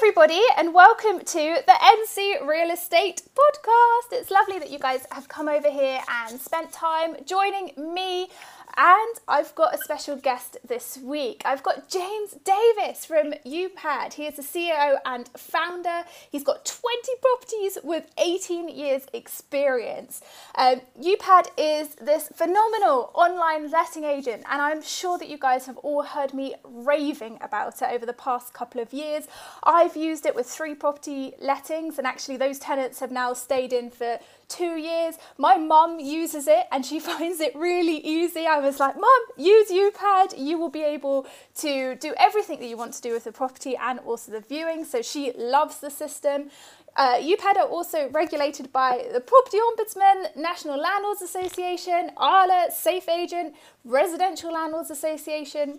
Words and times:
everybody, 0.00 0.40
and 0.56 0.72
welcome 0.72 1.18
to 1.18 1.60
the 1.66 1.72
NC 1.72 2.46
Real 2.46 2.70
Estate 2.70 3.20
Podcast. 3.34 4.12
It's 4.12 4.30
lovely 4.30 4.60
that 4.60 4.70
you 4.70 4.78
guys 4.78 5.04
have 5.10 5.26
come 5.26 5.48
over 5.48 5.68
here 5.68 5.98
and 6.08 6.40
spent 6.40 6.70
time 6.70 7.16
joining 7.24 7.72
me 7.76 8.28
and 8.78 9.18
I've 9.26 9.52
got 9.56 9.74
a 9.74 9.78
special 9.78 10.14
guest 10.14 10.56
this 10.66 10.98
week. 11.02 11.42
I've 11.44 11.64
got 11.64 11.88
James 11.88 12.36
Davis 12.44 13.04
from 13.04 13.34
UPAD. 13.44 14.12
He 14.12 14.26
is 14.26 14.36
the 14.36 14.42
CEO 14.42 14.98
and 15.04 15.26
founder. 15.36 16.04
He's 16.30 16.44
got 16.44 16.64
20 16.64 17.12
properties 17.20 17.78
with 17.82 18.04
18 18.16 18.68
years 18.68 19.02
experience. 19.12 20.20
Um, 20.54 20.80
UPAD 20.96 21.48
is 21.58 21.96
this 21.96 22.28
phenomenal 22.32 23.10
online 23.14 23.68
letting 23.68 24.04
agent, 24.04 24.44
and 24.48 24.62
I'm 24.62 24.80
sure 24.80 25.18
that 25.18 25.28
you 25.28 25.38
guys 25.38 25.66
have 25.66 25.78
all 25.78 26.04
heard 26.04 26.32
me 26.32 26.54
raving 26.62 27.38
about 27.40 27.82
it 27.82 27.88
over 27.90 28.06
the 28.06 28.12
past 28.12 28.54
couple 28.54 28.80
of 28.80 28.92
years. 28.92 29.26
I've 29.64 29.96
used 29.96 30.24
it 30.24 30.36
with 30.36 30.46
three 30.46 30.76
property 30.76 31.32
lettings, 31.40 31.98
and 31.98 32.06
actually, 32.06 32.36
those 32.36 32.60
tenants 32.60 33.00
have 33.00 33.10
now 33.10 33.32
stayed 33.32 33.72
in 33.72 33.90
for 33.90 34.20
two 34.48 34.76
years. 34.76 35.16
My 35.36 35.56
mum 35.56 36.00
uses 36.00 36.48
it 36.48 36.66
and 36.72 36.84
she 36.84 36.98
finds 37.10 37.40
it 37.40 37.54
really 37.54 37.98
easy. 37.98 38.46
I 38.46 38.58
was 38.58 38.80
like, 38.80 38.96
Mum, 38.96 39.20
use 39.36 39.70
UPAD. 39.70 40.38
You 40.38 40.58
will 40.58 40.70
be 40.70 40.82
able 40.82 41.26
to 41.56 41.94
do 41.96 42.14
everything 42.18 42.58
that 42.60 42.66
you 42.66 42.76
want 42.76 42.94
to 42.94 43.02
do 43.02 43.12
with 43.12 43.24
the 43.24 43.32
property 43.32 43.76
and 43.76 44.00
also 44.00 44.32
the 44.32 44.40
viewing. 44.40 44.84
So 44.84 45.02
she 45.02 45.32
loves 45.36 45.78
the 45.78 45.90
system. 45.90 46.50
Uh, 46.96 47.14
UPAD 47.18 47.56
are 47.56 47.68
also 47.68 48.08
regulated 48.10 48.72
by 48.72 49.06
the 49.12 49.20
Property 49.20 49.58
Ombudsman, 49.58 50.34
National 50.36 50.76
Landlords 50.80 51.22
Association, 51.22 52.10
ARLA, 52.16 52.72
Safe 52.72 53.08
Agent, 53.08 53.54
Residential 53.84 54.52
Landlords 54.52 54.90
Association. 54.90 55.78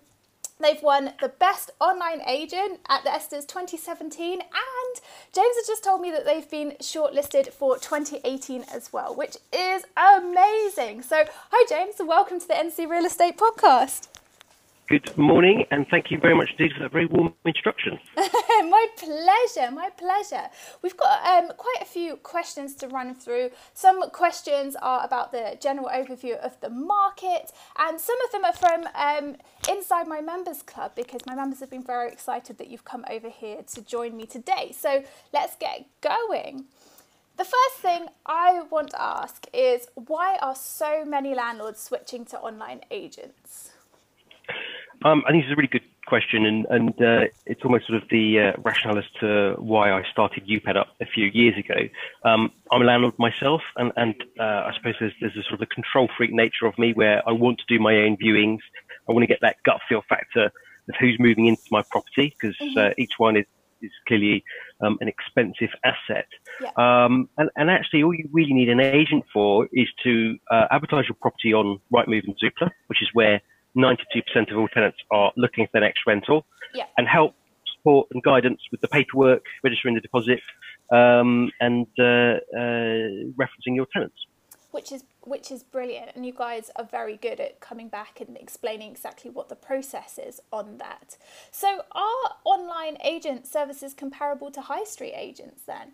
They've 0.61 0.83
won 0.83 1.13
the 1.21 1.29
best 1.29 1.71
online 1.79 2.21
agent 2.27 2.81
at 2.89 3.05
the 3.05 3.11
ESTAs 3.11 3.47
2017, 3.47 4.41
and 4.41 5.01
James 5.31 5.55
has 5.55 5.65
just 5.65 5.85
told 5.85 6.01
me 6.01 6.11
that 6.11 6.25
they've 6.25 6.49
been 6.51 6.71
shortlisted 6.81 7.53
for 7.53 7.77
2018 7.77 8.65
as 8.73 8.91
well, 8.91 9.15
which 9.15 9.37
is 9.53 9.85
amazing. 9.95 11.03
So, 11.03 11.23
hi, 11.49 11.65
James, 11.69 11.95
welcome 11.99 12.41
to 12.41 12.47
the 12.47 12.55
NC 12.55 12.89
Real 12.89 13.05
Estate 13.05 13.37
Podcast. 13.37 14.09
Good 14.89 15.15
morning, 15.19 15.65
and 15.69 15.87
thank 15.87 16.09
you 16.09 16.17
very 16.17 16.33
much 16.33 16.49
indeed 16.57 16.73
for 16.75 16.81
that 16.81 16.91
very 16.91 17.05
warm 17.05 17.35
introduction. 17.45 17.99
my 18.17 18.87
pleasure, 18.97 19.69
my 19.69 19.91
pleasure. 19.95 20.49
We've 20.81 20.97
got 20.97 21.23
um, 21.23 21.51
quite 21.55 21.75
a 21.79 21.85
few 21.85 22.15
questions 22.15 22.73
to 22.77 22.87
run 22.87 23.13
through. 23.13 23.51
Some 23.75 24.09
questions 24.09 24.75
are 24.81 25.05
about 25.05 25.31
the 25.31 25.59
general 25.61 25.89
overview 25.89 26.39
of 26.39 26.59
the 26.61 26.71
market, 26.71 27.51
and 27.77 28.01
some 28.01 28.15
of 28.25 28.31
them 28.31 28.43
are 28.43 28.53
from 28.53 28.87
um, 28.95 29.35
inside 29.71 30.07
my 30.07 30.21
members 30.21 30.63
club 30.63 30.93
because 30.95 31.21
my 31.27 31.35
members 31.35 31.59
have 31.59 31.69
been 31.69 31.83
very 31.83 32.11
excited 32.11 32.57
that 32.57 32.71
you've 32.71 32.83
come 32.83 33.05
over 33.11 33.29
here 33.29 33.61
to 33.73 33.83
join 33.83 34.17
me 34.17 34.25
today. 34.25 34.73
So 34.75 35.03
let's 35.31 35.55
get 35.57 35.85
going. 36.01 36.65
The 37.37 37.45
first 37.45 37.75
thing 37.79 38.07
I 38.25 38.63
want 38.71 38.89
to 38.89 38.99
ask 38.99 39.45
is 39.53 39.87
why 39.93 40.39
are 40.41 40.55
so 40.55 41.05
many 41.05 41.35
landlords 41.35 41.79
switching 41.79 42.25
to 42.25 42.39
online 42.39 42.81
agents? 42.89 43.68
Um, 45.03 45.23
I 45.25 45.31
think 45.31 45.43
it's 45.43 45.53
a 45.53 45.55
really 45.55 45.67
good 45.67 45.83
question, 46.05 46.45
and, 46.45 46.65
and 46.69 46.89
uh, 47.01 47.25
it's 47.45 47.63
almost 47.63 47.87
sort 47.87 48.01
of 48.01 48.09
the 48.09 48.39
uh, 48.39 48.61
rationale 48.61 48.97
as 48.97 49.05
to 49.21 49.55
why 49.57 49.91
I 49.91 50.03
started 50.11 50.45
UPAD 50.47 50.75
up 50.75 50.89
a 50.99 51.05
few 51.05 51.27
years 51.27 51.57
ago. 51.57 51.87
Um, 52.23 52.51
I'm 52.71 52.81
a 52.81 52.85
landlord 52.85 53.17
myself, 53.17 53.61
and, 53.77 53.91
and 53.95 54.15
uh, 54.39 54.43
I 54.43 54.71
suppose 54.75 54.95
there's, 54.99 55.13
there's 55.21 55.37
a 55.37 55.43
sort 55.43 55.53
of 55.53 55.61
a 55.61 55.67
control 55.67 56.09
freak 56.17 56.33
nature 56.33 56.65
of 56.65 56.77
me 56.77 56.93
where 56.93 57.27
I 57.27 57.31
want 57.31 57.59
to 57.59 57.65
do 57.67 57.81
my 57.81 57.95
own 57.97 58.17
viewings. 58.17 58.59
I 59.07 59.13
want 59.13 59.23
to 59.23 59.27
get 59.27 59.39
that 59.41 59.57
gut 59.63 59.79
feel 59.87 60.03
factor 60.09 60.45
of 60.45 60.95
who's 60.99 61.17
moving 61.19 61.45
into 61.45 61.63
my 61.71 61.83
property 61.89 62.35
because 62.39 62.57
mm-hmm. 62.57 62.77
Uh, 62.77 62.89
each 62.97 63.13
one 63.17 63.37
is 63.37 63.45
is 63.81 63.91
clearly 64.07 64.43
um, 64.81 64.97
an 64.99 65.07
expensive 65.07 65.69
asset. 65.85 66.27
Yeah. 66.61 66.71
Um, 66.75 67.29
and, 67.37 67.49
and, 67.55 67.69
actually, 67.69 68.03
all 68.03 68.13
you 68.13 68.27
really 68.33 68.53
need 68.53 68.67
an 68.67 68.81
agent 68.81 69.23
for 69.31 69.69
is 69.71 69.87
to 70.03 70.37
uh, 70.51 70.65
advertise 70.69 71.05
your 71.07 71.15
property 71.21 71.53
on 71.53 71.79
Rightmove 71.91 72.25
and 72.25 72.37
Zoopla, 72.37 72.71
which 72.87 73.01
is 73.01 73.07
where 73.13 73.41
92% 73.79 74.51
of 74.51 74.57
all 74.57 74.67
tenants 74.67 74.97
are 75.11 75.31
looking 75.37 75.65
for 75.65 75.71
their 75.73 75.81
next 75.81 76.01
rental 76.05 76.45
yeah. 76.73 76.85
and 76.97 77.07
help 77.07 77.33
support 77.75 78.07
and 78.11 78.21
guidance 78.23 78.61
with 78.71 78.81
the 78.81 78.87
paperwork, 78.87 79.43
registering 79.63 79.95
the 79.95 80.01
deposit, 80.01 80.39
um, 80.91 81.51
and 81.59 81.87
uh, 81.99 82.03
uh, 82.03 83.31
referencing 83.37 83.75
your 83.75 83.87
tenants. 83.93 84.15
Which 84.71 84.91
is 84.91 85.03
which 85.21 85.51
is 85.51 85.63
brilliant, 85.63 86.11
and 86.15 86.25
you 86.25 86.33
guys 86.33 86.69
are 86.75 86.85
very 86.85 87.17
good 87.17 87.39
at 87.39 87.59
coming 87.59 87.89
back 87.89 88.21
and 88.21 88.37
explaining 88.37 88.91
exactly 88.91 89.31
what 89.31 89.49
the 89.49 89.55
process 89.55 90.19
is 90.19 90.39
on 90.51 90.77
that. 90.77 91.17
So, 91.51 91.81
are 91.91 92.35
online 92.45 92.97
agent 93.03 93.47
services 93.47 93.95
comparable 93.95 94.51
to 94.51 94.61
high 94.61 94.83
street 94.83 95.13
agents 95.15 95.63
then? 95.65 95.93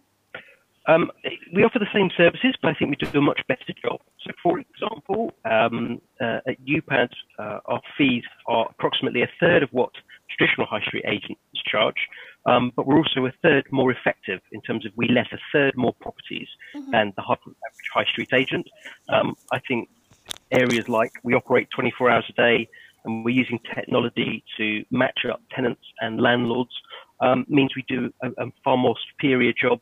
Um, 0.88 1.12
we 1.53 1.63
offer 1.63 1.79
the 1.79 1.88
same 1.94 2.09
services, 2.16 2.56
but 2.62 2.69
I 2.69 2.73
think 2.75 2.91
we 2.91 2.96
do 2.97 3.18
a 3.18 3.22
much 3.22 3.41
better 3.47 3.73
job. 3.84 4.00
So, 4.22 4.31
for 4.41 4.59
example, 4.59 5.31
um, 5.44 6.01
uh, 6.22 6.40
at 6.47 6.63
UPAD, 6.66 7.09
uh, 7.40 7.59
our 7.66 7.81
fees 7.97 8.23
are 8.47 8.68
approximately 8.69 9.22
a 9.22 9.29
third 9.40 9.63
of 9.63 9.69
what 9.72 9.91
traditional 10.29 10.68
high 10.68 10.81
street 10.81 11.06
agents 11.07 11.41
charge, 11.66 12.07
um, 12.45 12.72
but 12.75 12.85
we're 12.85 12.97
also 12.97 13.25
a 13.25 13.31
third 13.41 13.66
more 13.72 13.91
effective 13.91 14.41
in 14.51 14.62
terms 14.62 14.85
of 14.85 14.91
we 14.95 15.07
let 15.07 15.31
a 15.34 15.38
third 15.51 15.75
more 15.75 15.94
properties 15.94 16.47
mm-hmm. 16.75 16.91
than 16.91 17.13
the 17.16 17.24
average 17.24 17.90
high 17.94 18.06
street 18.06 18.34
agent. 18.34 18.68
Um, 19.09 19.35
I 19.51 19.59
think 19.68 19.90
areas 20.51 20.90
like 20.90 21.12
we 21.24 21.34
operate 21.34 21.68
24 21.75 22.09
hours 22.09 22.25
a 22.29 22.34
day 22.34 22.68
and 23.03 23.24
we're 23.24 23.35
using 23.35 23.59
technology 23.74 24.44
to 24.57 24.84
match 24.91 25.25
up 25.31 25.41
tenants 25.51 25.81
and 26.01 26.19
landlords 26.19 26.72
um, 27.19 27.45
means 27.47 27.75
we 27.75 27.85
do 27.88 28.12
a, 28.22 28.29
a 28.44 28.51
far 28.63 28.78
more 28.78 28.95
superior 29.12 29.53
job 29.53 29.79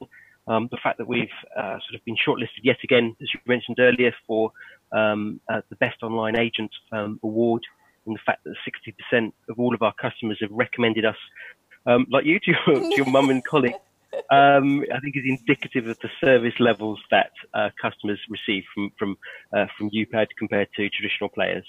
um, 0.47 0.67
the 0.71 0.77
fact 0.83 0.97
that 0.97 1.07
we've 1.07 1.27
uh, 1.57 1.77
sort 1.87 1.95
of 1.95 2.05
been 2.05 2.15
shortlisted 2.15 2.63
yet 2.63 2.77
again, 2.83 3.15
as 3.21 3.27
you 3.33 3.39
mentioned 3.45 3.77
earlier, 3.79 4.13
for 4.27 4.51
um, 4.91 5.39
uh, 5.51 5.61
the 5.69 5.75
Best 5.77 6.03
Online 6.03 6.35
Agent 6.35 6.71
um, 6.91 7.19
Award, 7.23 7.63
and 8.05 8.15
the 8.15 8.19
fact 8.25 8.43
that 8.43 8.55
60% 9.13 9.31
of 9.49 9.59
all 9.59 9.73
of 9.73 9.81
our 9.81 9.93
customers 9.93 10.37
have 10.41 10.51
recommended 10.51 11.05
us, 11.05 11.15
um, 11.85 12.05
like 12.11 12.25
you, 12.25 12.39
to 12.39 12.51
your, 12.51 12.79
to 12.81 12.95
your 12.95 13.05
mum 13.05 13.29
and 13.29 13.43
colleague, 13.45 13.75
um, 14.29 14.83
I 14.93 14.99
think 14.99 15.15
is 15.15 15.23
indicative 15.25 15.87
of 15.87 15.97
the 15.99 16.09
service 16.19 16.53
levels 16.59 16.99
that 17.11 17.31
uh, 17.53 17.69
customers 17.81 18.19
receive 18.29 18.63
from 18.73 18.91
from 18.97 19.17
uh, 19.55 19.65
from 19.77 19.89
UPAD 19.89 20.27
compared 20.37 20.69
to 20.75 20.89
traditional 20.89 21.29
players. 21.29 21.65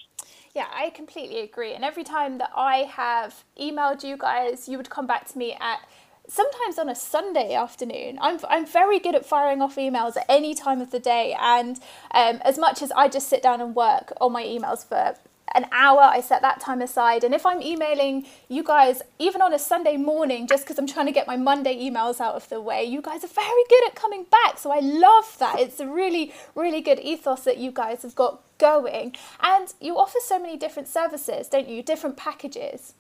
Yeah, 0.55 0.67
I 0.73 0.91
completely 0.91 1.41
agree. 1.41 1.73
And 1.75 1.85
every 1.85 2.05
time 2.05 2.39
that 2.39 2.51
I 2.55 2.79
have 2.79 3.45
emailed 3.61 4.05
you 4.05 4.17
guys, 4.17 4.69
you 4.69 4.77
would 4.77 4.91
come 4.91 5.07
back 5.07 5.27
to 5.29 5.39
me 5.39 5.57
at 5.61 5.81
sometimes 6.29 6.79
on 6.79 6.89
a 6.89 6.95
Sunday 6.95 7.55
afternoon. 7.55 8.19
I'm, 8.21 8.39
I'm 8.49 8.67
very 8.67 8.99
good 8.99 9.15
at 9.15 9.27
firing 9.27 9.61
off 9.61 9.77
emails 9.77 10.17
at 10.17 10.27
any 10.29 10.55
time 10.55 10.81
of 10.81 10.91
the 10.91 10.99
day. 10.99 11.37
And 11.39 11.79
um, 12.13 12.41
as 12.45 12.59
much 12.59 12.83
as 12.83 12.91
I 12.93 13.09
just 13.09 13.29
sit 13.29 13.43
down 13.43 13.61
and 13.61 13.75
work 13.75 14.13
on 14.21 14.33
my 14.33 14.43
emails 14.43 14.87
for 14.87 15.17
an 15.55 15.67
hour, 15.71 16.01
I 16.01 16.21
set 16.21 16.43
that 16.43 16.61
time 16.61 16.81
aside. 16.81 17.23
And 17.23 17.35
if 17.35 17.47
I'm 17.47 17.63
emailing 17.63 18.27
you 18.49 18.65
guys, 18.65 19.03
even 19.19 19.41
on 19.41 19.53
a 19.53 19.59
Sunday 19.59 19.97
morning, 19.97 20.47
just 20.49 20.65
because 20.65 20.79
I'm 20.79 20.87
trying 20.87 21.07
to 21.07 21.13
get 21.13 21.27
my 21.27 21.37
Monday 21.37 21.77
emails 21.77 22.21
out 22.21 22.35
of 22.35 22.49
the 22.49 22.61
way, 22.61 22.83
you 22.85 23.01
guys 23.01 23.23
are 23.23 23.29
very 23.29 23.65
good 23.69 23.87
at 23.87 23.95
coming 23.95 24.25
back. 24.25 24.59
So 24.59 24.73
I 24.73 24.81
love 24.81 25.37
that. 25.39 25.61
It's 25.61 25.79
a 25.79 25.87
really, 25.87 26.33
really 26.55 26.81
good 26.81 26.99
ethos 26.99 27.45
that 27.45 27.59
you 27.59 27.71
guys 27.71 28.03
have 28.03 28.15
got 28.15 28.41
going. 28.59 29.15
And 29.41 29.73
you 29.81 29.97
offer 29.97 30.19
so 30.21 30.41
many 30.41 30.57
different 30.57 30.89
services, 30.89 31.49
don't 31.49 31.69
you? 31.69 31.83
Different 31.83 32.17
packages. 32.17 32.95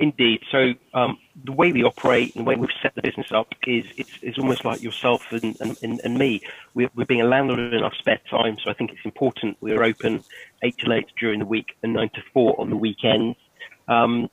Indeed. 0.00 0.42
So 0.50 0.74
um, 0.94 1.18
the 1.44 1.52
way 1.52 1.72
we 1.72 1.82
operate 1.82 2.36
and 2.36 2.46
the 2.46 2.48
way 2.48 2.54
we've 2.54 2.70
set 2.80 2.94
the 2.94 3.02
business 3.02 3.32
up 3.32 3.52
is 3.66 3.84
it's, 3.96 4.12
it's 4.22 4.38
almost 4.38 4.64
like 4.64 4.80
yourself 4.80 5.32
and, 5.32 5.56
and, 5.60 6.00
and 6.04 6.16
me. 6.16 6.40
We're, 6.74 6.90
we're 6.94 7.04
being 7.04 7.20
a 7.20 7.26
landlord 7.26 7.74
in 7.74 7.82
our 7.82 7.94
spare 7.94 8.20
time, 8.30 8.58
so 8.62 8.70
I 8.70 8.74
think 8.74 8.92
it's 8.92 9.04
important 9.04 9.56
we're 9.60 9.82
open 9.82 10.22
eight 10.62 10.78
to 10.78 10.92
eight 10.92 11.06
during 11.18 11.40
the 11.40 11.46
week 11.46 11.76
and 11.82 11.94
nine 11.94 12.10
to 12.10 12.22
four 12.32 12.60
on 12.60 12.70
the 12.70 12.76
weekends. 12.76 13.36
Um, 13.88 14.30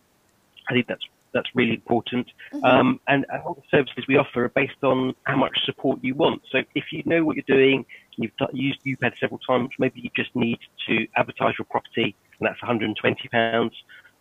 I 0.70 0.74
think 0.74 0.88
that's 0.88 1.04
that's 1.34 1.50
really 1.54 1.74
important. 1.74 2.28
Mm-hmm. 2.54 2.64
Um, 2.64 3.00
and, 3.08 3.26
and, 3.30 3.42
all 3.44 3.56
the 3.56 3.62
services 3.70 4.06
we 4.08 4.16
offer 4.16 4.46
are 4.46 4.50
based 4.50 4.82
on 4.84 5.14
how 5.24 5.36
much 5.36 5.66
support 5.66 6.00
you 6.02 6.16
want. 6.16 6.42
So 6.50 6.60
if 6.76 6.86
you 6.94 7.04
know 7.06 7.26
what 7.26 7.36
you're 7.36 7.44
doing, 7.46 7.86
you've 8.16 8.32
used 8.54 8.80
UPAD 8.86 9.20
several 9.20 9.40
times, 9.40 9.72
maybe 9.78 10.00
you 10.00 10.10
just 10.16 10.34
need 10.34 10.60
to 10.88 11.06
advertise 11.18 11.56
your 11.60 11.66
property, 11.66 12.16
and 12.40 12.48
that's 12.48 12.62
120 12.62 13.28
pounds. 13.28 13.74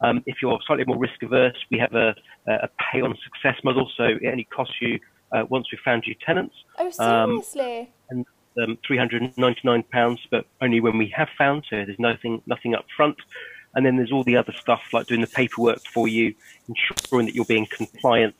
Um, 0.05 0.23
if 0.27 0.37
you're 0.43 0.59
slightly 0.67 0.85
more 0.85 0.99
risk 0.99 1.23
averse, 1.23 1.56
we 1.71 1.79
have 1.79 1.95
a, 1.95 2.15
a 2.47 2.69
pay 2.93 3.01
on 3.01 3.17
success 3.25 3.62
model, 3.65 3.91
so 3.97 4.05
it 4.05 4.27
only 4.27 4.45
costs 4.45 4.75
you 4.81 4.99
uh, 5.33 5.45
once 5.49 5.67
we've 5.73 5.81
found 5.85 6.05
you 6.06 6.15
tenants. 6.25 6.55
Oh, 6.79 6.87
um, 6.99 7.43
seriously? 7.43 7.91
Um, 8.12 8.25
and 8.59 8.71
um, 8.71 8.79
399 8.87 9.83
pounds, 9.85 10.21
but 10.31 10.47
only 10.61 10.81
when 10.81 10.99
we 10.99 11.12
have 11.17 11.29
found, 11.37 11.65
so 11.69 11.77
there's 11.77 11.99
nothing 11.99 12.43
nothing 12.47 12.75
up 12.75 12.85
front. 12.97 13.17
And 13.75 13.85
then 13.85 13.97
there's 13.97 14.12
all 14.12 14.23
the 14.23 14.37
other 14.37 14.53
stuff 14.53 14.83
like 14.93 15.09
doing 15.09 15.21
the 15.21 15.27
paperwork 15.27 15.81
for 15.93 16.06
you, 16.06 16.35
ensuring 16.69 17.27
that 17.27 17.35
you're 17.35 17.45
being 17.45 17.67
compliant 17.67 18.37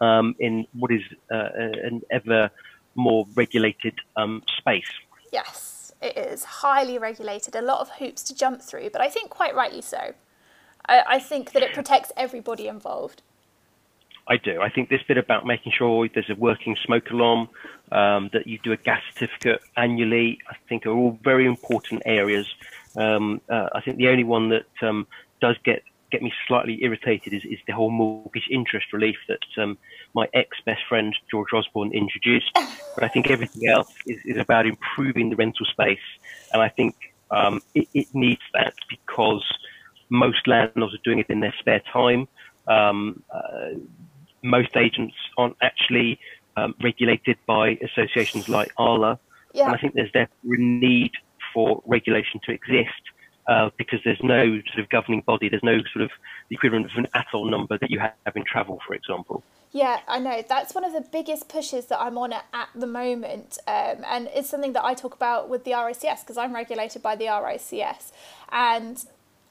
um, 0.00 0.34
in 0.38 0.66
what 0.72 0.90
is 0.90 1.02
uh, 1.30 1.50
an 1.54 2.00
ever 2.10 2.50
more 2.94 3.26
regulated 3.34 3.94
um, 4.16 4.42
space. 4.56 4.90
Yes, 5.30 5.92
it 6.00 6.16
is 6.16 6.44
highly 6.44 6.98
regulated. 6.98 7.54
A 7.54 7.60
lot 7.60 7.80
of 7.80 7.90
hoops 7.98 8.22
to 8.24 8.34
jump 8.34 8.62
through, 8.62 8.90
but 8.90 9.02
I 9.02 9.10
think 9.10 9.28
quite 9.28 9.54
rightly 9.54 9.82
so. 9.82 10.14
I, 10.88 11.02
I 11.06 11.18
think 11.18 11.52
that 11.52 11.62
it 11.62 11.74
protects 11.74 12.12
everybody 12.16 12.66
involved. 12.66 13.22
I 14.26 14.36
do. 14.36 14.60
I 14.60 14.68
think 14.68 14.90
this 14.90 15.02
bit 15.08 15.16
about 15.16 15.46
making 15.46 15.72
sure 15.72 16.06
there's 16.12 16.28
a 16.28 16.34
working 16.34 16.76
smoke 16.84 17.10
alarm, 17.10 17.48
um, 17.90 18.28
that 18.32 18.46
you 18.46 18.58
do 18.62 18.72
a 18.72 18.76
gas 18.76 19.00
certificate 19.14 19.62
annually, 19.76 20.38
I 20.50 20.56
think 20.68 20.84
are 20.86 20.90
all 20.90 21.18
very 21.22 21.46
important 21.46 22.02
areas. 22.04 22.46
Um, 22.96 23.40
uh, 23.48 23.68
I 23.72 23.80
think 23.80 23.96
the 23.96 24.08
only 24.08 24.24
one 24.24 24.50
that 24.50 24.66
um, 24.82 25.06
does 25.40 25.56
get 25.64 25.82
get 26.10 26.22
me 26.22 26.32
slightly 26.46 26.82
irritated 26.82 27.34
is, 27.34 27.44
is 27.44 27.58
the 27.66 27.72
whole 27.74 27.90
mortgage 27.90 28.48
interest 28.50 28.94
relief 28.94 29.16
that 29.28 29.62
um, 29.62 29.76
my 30.14 30.26
ex 30.32 30.56
best 30.64 30.80
friend 30.88 31.14
George 31.30 31.52
Osborne 31.52 31.92
introduced. 31.92 32.50
But 32.94 33.04
I 33.04 33.08
think 33.08 33.30
everything 33.30 33.68
else 33.68 33.94
is, 34.06 34.18
is 34.24 34.38
about 34.38 34.66
improving 34.66 35.30
the 35.30 35.36
rental 35.36 35.64
space, 35.66 36.00
and 36.52 36.60
I 36.60 36.68
think 36.68 36.96
um, 37.30 37.62
it, 37.72 37.86
it, 37.94 38.08
needs 38.12 38.40
that 38.54 38.74
because 38.88 39.44
most 40.10 40.46
landlords 40.46 40.94
are 40.94 41.00
doing 41.04 41.18
it 41.18 41.26
in 41.28 41.40
their 41.40 41.54
spare 41.58 41.82
time. 41.92 42.28
Um, 42.66 43.22
uh, 43.32 43.70
most 44.42 44.76
agents 44.76 45.14
aren't 45.36 45.56
actually 45.62 46.20
um, 46.56 46.74
regulated 46.82 47.38
by 47.46 47.78
associations 47.82 48.48
like 48.48 48.72
ARLA, 48.78 49.18
yeah. 49.52 49.66
and 49.66 49.74
I 49.74 49.78
think 49.78 49.94
there's 49.94 50.12
therefore 50.12 50.54
a 50.54 50.58
need 50.58 51.12
for 51.54 51.82
regulation 51.86 52.40
to 52.44 52.52
exist 52.52 53.02
uh, 53.48 53.70
because 53.78 54.00
there's 54.04 54.22
no 54.22 54.60
sort 54.72 54.78
of 54.78 54.88
governing 54.90 55.22
body, 55.22 55.48
there's 55.48 55.62
no 55.62 55.78
sort 55.92 56.04
of 56.04 56.10
equivalent 56.50 56.86
of 56.86 56.92
an 56.98 57.06
ATOL 57.14 57.50
number 57.50 57.78
that 57.78 57.90
you 57.90 57.98
have 57.98 58.36
in 58.36 58.44
travel, 58.44 58.80
for 58.86 58.94
example. 58.94 59.42
Yeah, 59.72 60.00
I 60.08 60.18
know. 60.18 60.42
That's 60.48 60.74
one 60.74 60.84
of 60.84 60.92
the 60.92 61.00
biggest 61.00 61.48
pushes 61.48 61.86
that 61.86 62.00
I'm 62.00 62.16
on 62.16 62.32
at, 62.32 62.46
at 62.54 62.68
the 62.74 62.86
moment. 62.86 63.58
Um, 63.66 64.04
and 64.06 64.28
it's 64.34 64.48
something 64.48 64.72
that 64.72 64.84
I 64.84 64.94
talk 64.94 65.14
about 65.14 65.48
with 65.48 65.64
the 65.64 65.72
RICS 65.72 66.20
because 66.20 66.38
I'm 66.38 66.54
regulated 66.54 67.02
by 67.02 67.16
the 67.16 67.26
RICS. 67.26 68.12
And 68.50 69.04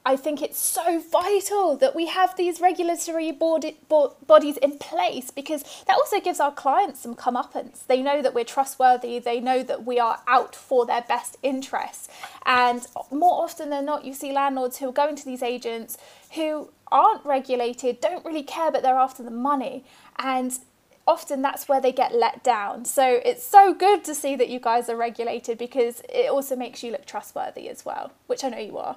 I 0.08 0.16
think 0.16 0.40
it's 0.40 0.58
so 0.58 1.00
vital 1.00 1.76
that 1.76 1.94
we 1.94 2.06
have 2.06 2.34
these 2.34 2.62
regulatory 2.62 3.30
board, 3.30 3.66
bo- 3.90 4.16
bodies 4.26 4.56
in 4.56 4.78
place 4.78 5.30
because 5.30 5.62
that 5.86 5.96
also 5.96 6.18
gives 6.18 6.40
our 6.40 6.50
clients 6.50 7.00
some 7.00 7.14
comeuppance. 7.14 7.86
They 7.86 8.00
know 8.00 8.22
that 8.22 8.32
we're 8.32 8.46
trustworthy, 8.46 9.18
they 9.18 9.38
know 9.38 9.62
that 9.62 9.84
we 9.84 10.00
are 10.00 10.22
out 10.26 10.56
for 10.56 10.86
their 10.86 11.02
best 11.02 11.36
interests. 11.42 12.08
And 12.46 12.86
more 13.10 13.42
often 13.44 13.68
than 13.68 13.84
not, 13.84 14.06
you 14.06 14.14
see 14.14 14.32
landlords 14.32 14.78
who 14.78 14.88
are 14.88 14.92
going 14.92 15.14
to 15.14 15.26
these 15.26 15.42
agents 15.42 15.98
who 16.34 16.70
aren't 16.90 17.22
regulated, 17.26 18.00
don't 18.00 18.24
really 18.24 18.42
care, 18.42 18.70
but 18.72 18.82
they're 18.82 18.96
after 18.96 19.22
the 19.22 19.30
money. 19.30 19.84
And 20.16 20.58
often 21.06 21.42
that's 21.42 21.68
where 21.68 21.82
they 21.82 21.92
get 21.92 22.14
let 22.14 22.42
down. 22.42 22.86
So 22.86 23.20
it's 23.26 23.44
so 23.44 23.74
good 23.74 24.04
to 24.04 24.14
see 24.14 24.36
that 24.36 24.48
you 24.48 24.58
guys 24.58 24.88
are 24.88 24.96
regulated 24.96 25.58
because 25.58 26.00
it 26.08 26.30
also 26.30 26.56
makes 26.56 26.82
you 26.82 26.92
look 26.92 27.04
trustworthy 27.04 27.68
as 27.68 27.84
well, 27.84 28.12
which 28.26 28.42
I 28.42 28.48
know 28.48 28.58
you 28.58 28.78
are. 28.78 28.96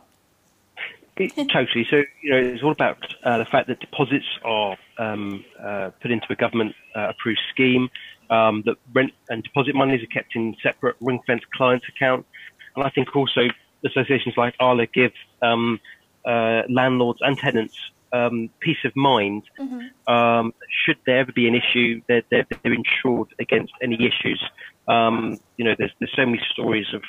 Totally. 1.30 1.86
So 1.90 2.04
you 2.22 2.32
know, 2.32 2.38
it's 2.38 2.64
all 2.64 2.72
about 2.72 2.98
uh, 3.24 3.38
the 3.38 3.46
fact 3.46 3.68
that 3.68 3.80
deposits 3.80 4.26
are 4.44 4.78
um, 4.98 5.44
uh, 5.60 5.92
put 6.02 6.12
into 6.12 6.28
a 6.30 6.36
government-approved 6.36 7.40
uh, 7.40 7.54
scheme. 7.54 7.90
Um, 8.30 8.64
that 8.66 8.78
rent 8.94 9.12
and 9.30 9.44
deposit 9.44 9.76
monies 9.76 10.02
are 10.02 10.08
kept 10.08 10.38
in 10.38 10.56
separate 10.64 10.96
ring-fenced 11.02 11.52
clients' 11.52 11.86
accounts, 11.90 12.30
and 12.76 12.86
I 12.86 12.90
think 12.90 13.14
also 13.14 13.42
associations 13.86 14.36
like 14.38 14.56
Arla 14.60 14.86
give 14.86 15.12
um, 15.42 15.82
uh, 16.26 16.62
landlords 16.70 17.20
and 17.22 17.38
tenants 17.38 17.76
um, 18.14 18.50
peace 18.60 18.78
of 18.86 18.96
mind. 18.96 19.44
Mm-hmm. 19.60 20.14
Um, 20.14 20.54
should 20.86 20.98
there 21.06 21.20
ever 21.20 21.32
be 21.32 21.48
an 21.48 21.56
issue, 21.56 22.02
they're, 22.08 22.24
they're, 22.30 22.48
they're 22.64 22.74
insured 22.74 23.34
against 23.40 23.74
any 23.82 23.96
issues. 23.96 24.42
Um, 24.88 25.40
you 25.58 25.66
know, 25.66 25.76
there's, 25.78 25.92
there's 26.00 26.14
so 26.16 26.26
many 26.26 26.42
stories 26.52 26.88
of 26.94 27.02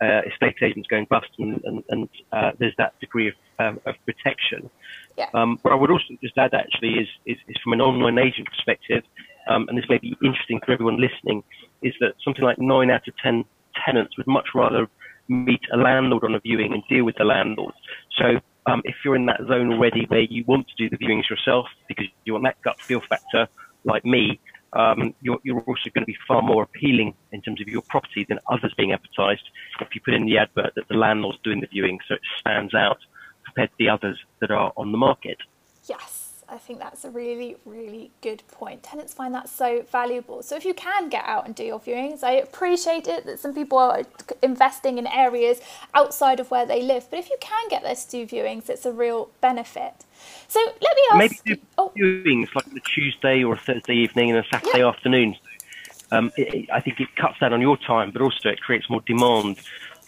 uh, 0.00 0.22
estate 0.30 0.56
agents 0.62 0.86
going 0.88 1.06
bust, 1.10 1.30
and, 1.38 1.60
and, 1.64 1.84
and 1.88 2.08
uh, 2.32 2.52
there's 2.58 2.74
that 2.78 2.98
degree 3.00 3.28
of, 3.28 3.34
um, 3.58 3.80
of 3.86 3.94
protection. 4.04 4.70
Yeah. 5.16 5.26
Um, 5.34 5.58
what 5.62 5.72
I 5.72 5.76
would 5.76 5.90
also 5.90 6.14
just 6.22 6.36
add 6.38 6.54
actually 6.54 6.94
is, 6.94 7.08
is, 7.26 7.36
is 7.48 7.56
from 7.62 7.72
an 7.72 7.80
online 7.80 8.18
agent 8.18 8.48
perspective, 8.48 9.02
um, 9.48 9.66
and 9.68 9.76
this 9.76 9.86
may 9.88 9.98
be 9.98 10.16
interesting 10.22 10.60
for 10.64 10.72
everyone 10.72 11.00
listening, 11.00 11.42
is 11.82 11.94
that 12.00 12.12
something 12.24 12.44
like 12.44 12.58
nine 12.58 12.90
out 12.90 13.06
of 13.08 13.14
ten 13.22 13.44
tenants 13.84 14.16
would 14.16 14.26
much 14.26 14.48
rather 14.54 14.88
meet 15.28 15.60
a 15.72 15.76
landlord 15.76 16.24
on 16.24 16.34
a 16.34 16.40
viewing 16.40 16.72
and 16.72 16.82
deal 16.88 17.04
with 17.04 17.16
the 17.16 17.24
landlord. 17.24 17.74
So 18.16 18.40
um, 18.66 18.82
if 18.84 18.96
you're 19.04 19.16
in 19.16 19.26
that 19.26 19.40
zone 19.46 19.72
already 19.72 20.04
where 20.08 20.20
you 20.20 20.44
want 20.46 20.66
to 20.68 20.74
do 20.76 20.88
the 20.88 20.96
viewings 21.02 21.28
yourself 21.28 21.66
because 21.86 22.06
you 22.24 22.32
want 22.32 22.44
that 22.44 22.60
gut 22.62 22.80
feel 22.80 23.00
factor, 23.00 23.48
like 23.84 24.04
me, 24.04 24.40
um, 24.74 25.14
you're, 25.22 25.38
you're, 25.42 25.60
also 25.60 25.90
going 25.94 26.02
to 26.02 26.06
be 26.06 26.16
far 26.26 26.42
more 26.42 26.62
appealing 26.62 27.14
in 27.32 27.40
terms 27.40 27.60
of 27.60 27.68
your 27.68 27.82
property 27.82 28.26
than 28.28 28.38
others 28.50 28.72
being 28.76 28.92
advertised 28.92 29.48
if 29.80 29.94
you 29.94 30.00
put 30.04 30.14
in 30.14 30.26
the 30.26 30.36
advert 30.36 30.72
that 30.76 30.88
the 30.88 30.94
landlord's 30.94 31.38
doing 31.42 31.60
the 31.60 31.66
viewing 31.66 31.98
so 32.06 32.14
it 32.14 32.20
stands 32.38 32.74
out 32.74 32.98
compared 33.46 33.70
to 33.70 33.76
the 33.78 33.88
others 33.88 34.18
that 34.40 34.50
are 34.50 34.72
on 34.76 34.92
the 34.92 34.98
market. 34.98 35.38
Yes. 35.88 36.17
I 36.50 36.56
think 36.56 36.78
that's 36.78 37.04
a 37.04 37.10
really, 37.10 37.56
really 37.66 38.10
good 38.22 38.42
point. 38.50 38.82
Tenants 38.82 39.12
find 39.12 39.34
that 39.34 39.50
so 39.50 39.82
valuable. 39.82 40.42
So 40.42 40.56
if 40.56 40.64
you 40.64 40.72
can 40.72 41.10
get 41.10 41.24
out 41.26 41.44
and 41.44 41.54
do 41.54 41.62
your 41.62 41.78
viewings, 41.78 42.22
I 42.22 42.32
appreciate 42.32 43.06
it 43.06 43.26
that 43.26 43.38
some 43.38 43.54
people 43.54 43.76
are 43.76 44.04
investing 44.42 44.96
in 44.96 45.06
areas 45.06 45.60
outside 45.92 46.40
of 46.40 46.50
where 46.50 46.64
they 46.64 46.82
live. 46.82 47.06
But 47.10 47.18
if 47.18 47.28
you 47.28 47.36
can 47.40 47.68
get 47.68 47.82
there 47.82 47.94
to 47.94 48.10
do 48.10 48.26
viewings, 48.26 48.70
it's 48.70 48.86
a 48.86 48.92
real 48.92 49.28
benefit. 49.42 50.06
So 50.48 50.60
let 50.64 50.96
me 50.96 51.02
ask. 51.12 51.18
Maybe 51.18 51.56
do 51.56 51.62
oh. 51.76 51.92
viewings 51.94 52.54
like 52.54 52.66
a 52.66 52.80
Tuesday 52.80 53.44
or 53.44 53.54
a 53.54 53.58
Thursday 53.58 53.96
evening 53.96 54.30
and 54.30 54.38
a 54.38 54.48
Saturday 54.50 54.78
yeah. 54.78 54.88
afternoon. 54.88 55.36
Um, 56.10 56.32
it, 56.38 56.54
it, 56.54 56.70
I 56.72 56.80
think 56.80 56.98
it 57.00 57.14
cuts 57.16 57.38
down 57.40 57.52
on 57.52 57.60
your 57.60 57.76
time, 57.76 58.10
but 58.10 58.22
also 58.22 58.48
it 58.48 58.60
creates 58.62 58.88
more 58.88 59.02
demand. 59.02 59.58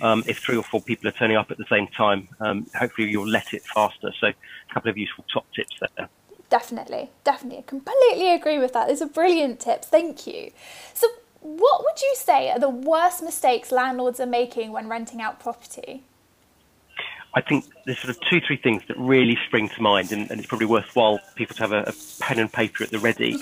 Um, 0.00 0.24
if 0.26 0.38
three 0.38 0.56
or 0.56 0.62
four 0.62 0.80
people 0.80 1.06
are 1.08 1.12
turning 1.12 1.36
up 1.36 1.50
at 1.50 1.58
the 1.58 1.66
same 1.68 1.86
time, 1.88 2.26
um, 2.40 2.66
hopefully 2.74 3.10
you'll 3.10 3.28
let 3.28 3.52
it 3.52 3.62
faster. 3.74 4.10
So, 4.18 4.28
a 4.28 4.34
couple 4.72 4.88
of 4.88 4.96
useful 4.96 5.26
top 5.30 5.44
tips 5.54 5.78
there. 5.98 6.08
Definitely, 6.50 7.10
definitely. 7.22 7.58
I 7.58 7.62
completely 7.62 8.34
agree 8.34 8.58
with 8.58 8.72
that. 8.72 8.88
Those 8.88 9.00
are 9.00 9.06
brilliant 9.06 9.60
tips. 9.60 9.86
Thank 9.86 10.26
you. 10.26 10.50
So, 10.92 11.06
what 11.40 11.82
would 11.82 12.02
you 12.02 12.14
say 12.16 12.50
are 12.50 12.58
the 12.58 12.68
worst 12.68 13.22
mistakes 13.22 13.72
landlords 13.72 14.20
are 14.20 14.26
making 14.26 14.72
when 14.72 14.88
renting 14.88 15.22
out 15.22 15.40
property? 15.40 16.02
I 17.32 17.40
think 17.40 17.64
there's 17.86 18.00
sort 18.00 18.10
of 18.10 18.20
two, 18.28 18.40
three 18.44 18.56
things 18.56 18.82
that 18.88 18.98
really 18.98 19.38
spring 19.46 19.68
to 19.68 19.80
mind, 19.80 20.10
and, 20.10 20.28
and 20.30 20.40
it's 20.40 20.48
probably 20.48 20.66
worthwhile 20.66 21.20
people 21.36 21.54
to 21.56 21.62
have 21.62 21.72
a, 21.72 21.82
a, 21.82 21.94
pen 22.18 22.40
and 22.40 22.52
paper 22.52 22.82
at 22.82 22.90
the 22.90 22.98
ready. 22.98 23.36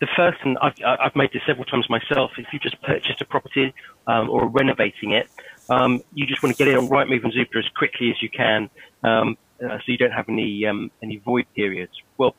The 0.00 0.08
first, 0.16 0.38
and 0.42 0.58
I've, 0.60 0.74
I've 0.84 1.14
made 1.14 1.32
this 1.32 1.42
several 1.46 1.64
times 1.64 1.88
myself, 1.88 2.32
if 2.38 2.46
you 2.52 2.58
just 2.58 2.80
purchased 2.82 3.20
a 3.20 3.24
property 3.24 3.72
um, 4.08 4.28
or 4.28 4.48
renovating 4.48 5.12
it, 5.12 5.28
um, 5.68 6.02
you 6.14 6.26
just 6.26 6.42
want 6.42 6.56
to 6.56 6.58
get 6.58 6.68
it 6.72 6.76
on 6.76 6.88
Rightmove 6.88 7.22
and 7.22 7.32
Zoopla 7.32 7.58
as 7.58 7.68
quickly 7.76 8.10
as 8.10 8.20
you 8.20 8.28
can, 8.28 8.70
um, 9.04 9.36
uh, 9.62 9.78
so 9.78 9.84
you 9.86 9.98
don't 9.98 10.12
have 10.12 10.28
any 10.28 10.66
um, 10.66 10.90
any 11.02 11.16
void 11.18 11.46
periods. 11.54 11.92
Well, 12.16 12.34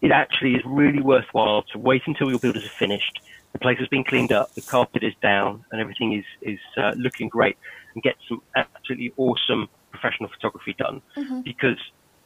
it 0.00 0.12
actually 0.12 0.54
is 0.54 0.62
really 0.64 1.02
worthwhile 1.02 1.62
to 1.72 1.78
wait 1.78 2.02
until 2.06 2.30
your 2.30 2.38
builders 2.38 2.64
are 2.64 2.68
finished. 2.68 3.20
The 3.52 3.58
place 3.58 3.78
has 3.78 3.88
been 3.88 4.04
cleaned 4.04 4.32
up, 4.32 4.54
the 4.54 4.62
carpet 4.62 5.02
is 5.02 5.14
down, 5.20 5.64
and 5.70 5.80
everything 5.80 6.12
is 6.12 6.24
is 6.42 6.60
uh, 6.76 6.92
looking 6.96 7.28
great, 7.28 7.56
and 7.94 8.02
get 8.02 8.16
some 8.28 8.42
absolutely 8.56 9.12
awesome 9.16 9.68
professional 9.90 10.28
photography 10.28 10.74
done. 10.78 11.02
Mm-hmm. 11.16 11.40
Because 11.40 11.78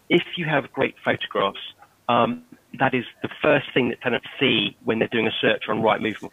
if 0.08 0.22
you 0.36 0.44
have 0.44 0.70
great 0.72 0.94
photographs, 1.04 1.58
um, 2.08 2.44
that 2.78 2.94
is 2.94 3.04
the 3.22 3.30
first 3.42 3.66
thing 3.72 3.88
that 3.88 4.00
tenants 4.02 4.26
see 4.38 4.76
when 4.84 4.98
they're 4.98 5.08
doing 5.08 5.26
a 5.26 5.32
search 5.40 5.64
on 5.68 5.80
Rightmove 5.80 6.30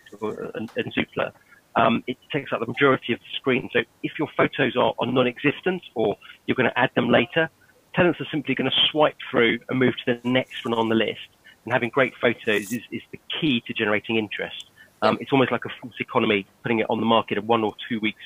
and, 0.55 0.69
and 0.75 0.93
Zoopla. 0.93 1.31
Um, 1.75 2.03
it 2.07 2.17
takes 2.31 2.51
up 2.51 2.59
the 2.59 2.67
majority 2.67 3.13
of 3.13 3.19
the 3.19 3.25
screen. 3.37 3.69
So 3.71 3.79
if 4.03 4.13
your 4.19 4.27
photos 4.35 4.75
are, 4.75 4.93
are 4.99 5.05
non-existent 5.05 5.83
or 5.95 6.17
you're 6.45 6.55
going 6.55 6.69
to 6.69 6.77
add 6.77 6.91
them 6.95 7.09
later, 7.09 7.49
tenants 7.95 8.19
are 8.19 8.27
simply 8.31 8.55
going 8.55 8.69
to 8.69 8.77
swipe 8.89 9.17
through 9.29 9.59
and 9.69 9.79
move 9.79 9.93
to 10.05 10.19
the 10.21 10.29
next 10.29 10.65
one 10.65 10.73
on 10.73 10.89
the 10.89 10.95
list. 10.95 11.29
And 11.63 11.73
having 11.73 11.89
great 11.89 12.13
photos 12.19 12.73
is, 12.73 12.81
is 12.91 13.01
the 13.11 13.19
key 13.39 13.61
to 13.67 13.73
generating 13.73 14.17
interest. 14.17 14.65
Um, 15.01 15.17
it's 15.21 15.31
almost 15.31 15.51
like 15.51 15.65
a 15.65 15.69
false 15.81 15.95
economy 15.99 16.45
putting 16.63 16.79
it 16.79 16.87
on 16.89 16.99
the 16.99 17.05
market 17.05 17.43
one 17.43 17.63
or 17.63 17.73
two 17.89 17.99
weeks 17.99 18.21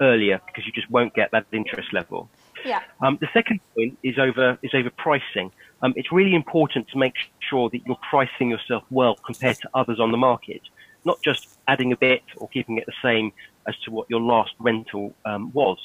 earlier 0.00 0.40
because 0.46 0.66
you 0.66 0.72
just 0.72 0.90
won't 0.90 1.14
get 1.14 1.30
that 1.32 1.46
interest 1.52 1.92
level. 1.92 2.28
Yeah. 2.64 2.80
Um, 3.02 3.18
the 3.20 3.28
second 3.32 3.60
point 3.74 3.98
is 4.02 4.18
over 4.18 4.58
is 4.62 4.72
over 4.74 4.90
pricing. 4.90 5.52
Um, 5.82 5.92
it's 5.96 6.10
really 6.10 6.34
important 6.34 6.88
to 6.88 6.98
make 6.98 7.14
sure 7.40 7.68
that 7.70 7.80
you're 7.86 7.98
pricing 8.08 8.48
yourself 8.48 8.84
well 8.90 9.16
compared 9.16 9.56
to 9.56 9.68
others 9.74 10.00
on 10.00 10.12
the 10.12 10.16
market, 10.16 10.62
not 11.04 11.22
just 11.22 11.58
adding 11.68 11.92
a 11.92 11.96
bit 11.96 12.22
or 12.36 12.48
keeping 12.48 12.78
it 12.78 12.86
the 12.86 12.92
same 13.02 13.32
as 13.66 13.76
to 13.84 13.90
what 13.90 14.08
your 14.08 14.20
last 14.20 14.52
rental 14.58 15.14
um, 15.24 15.52
was. 15.52 15.78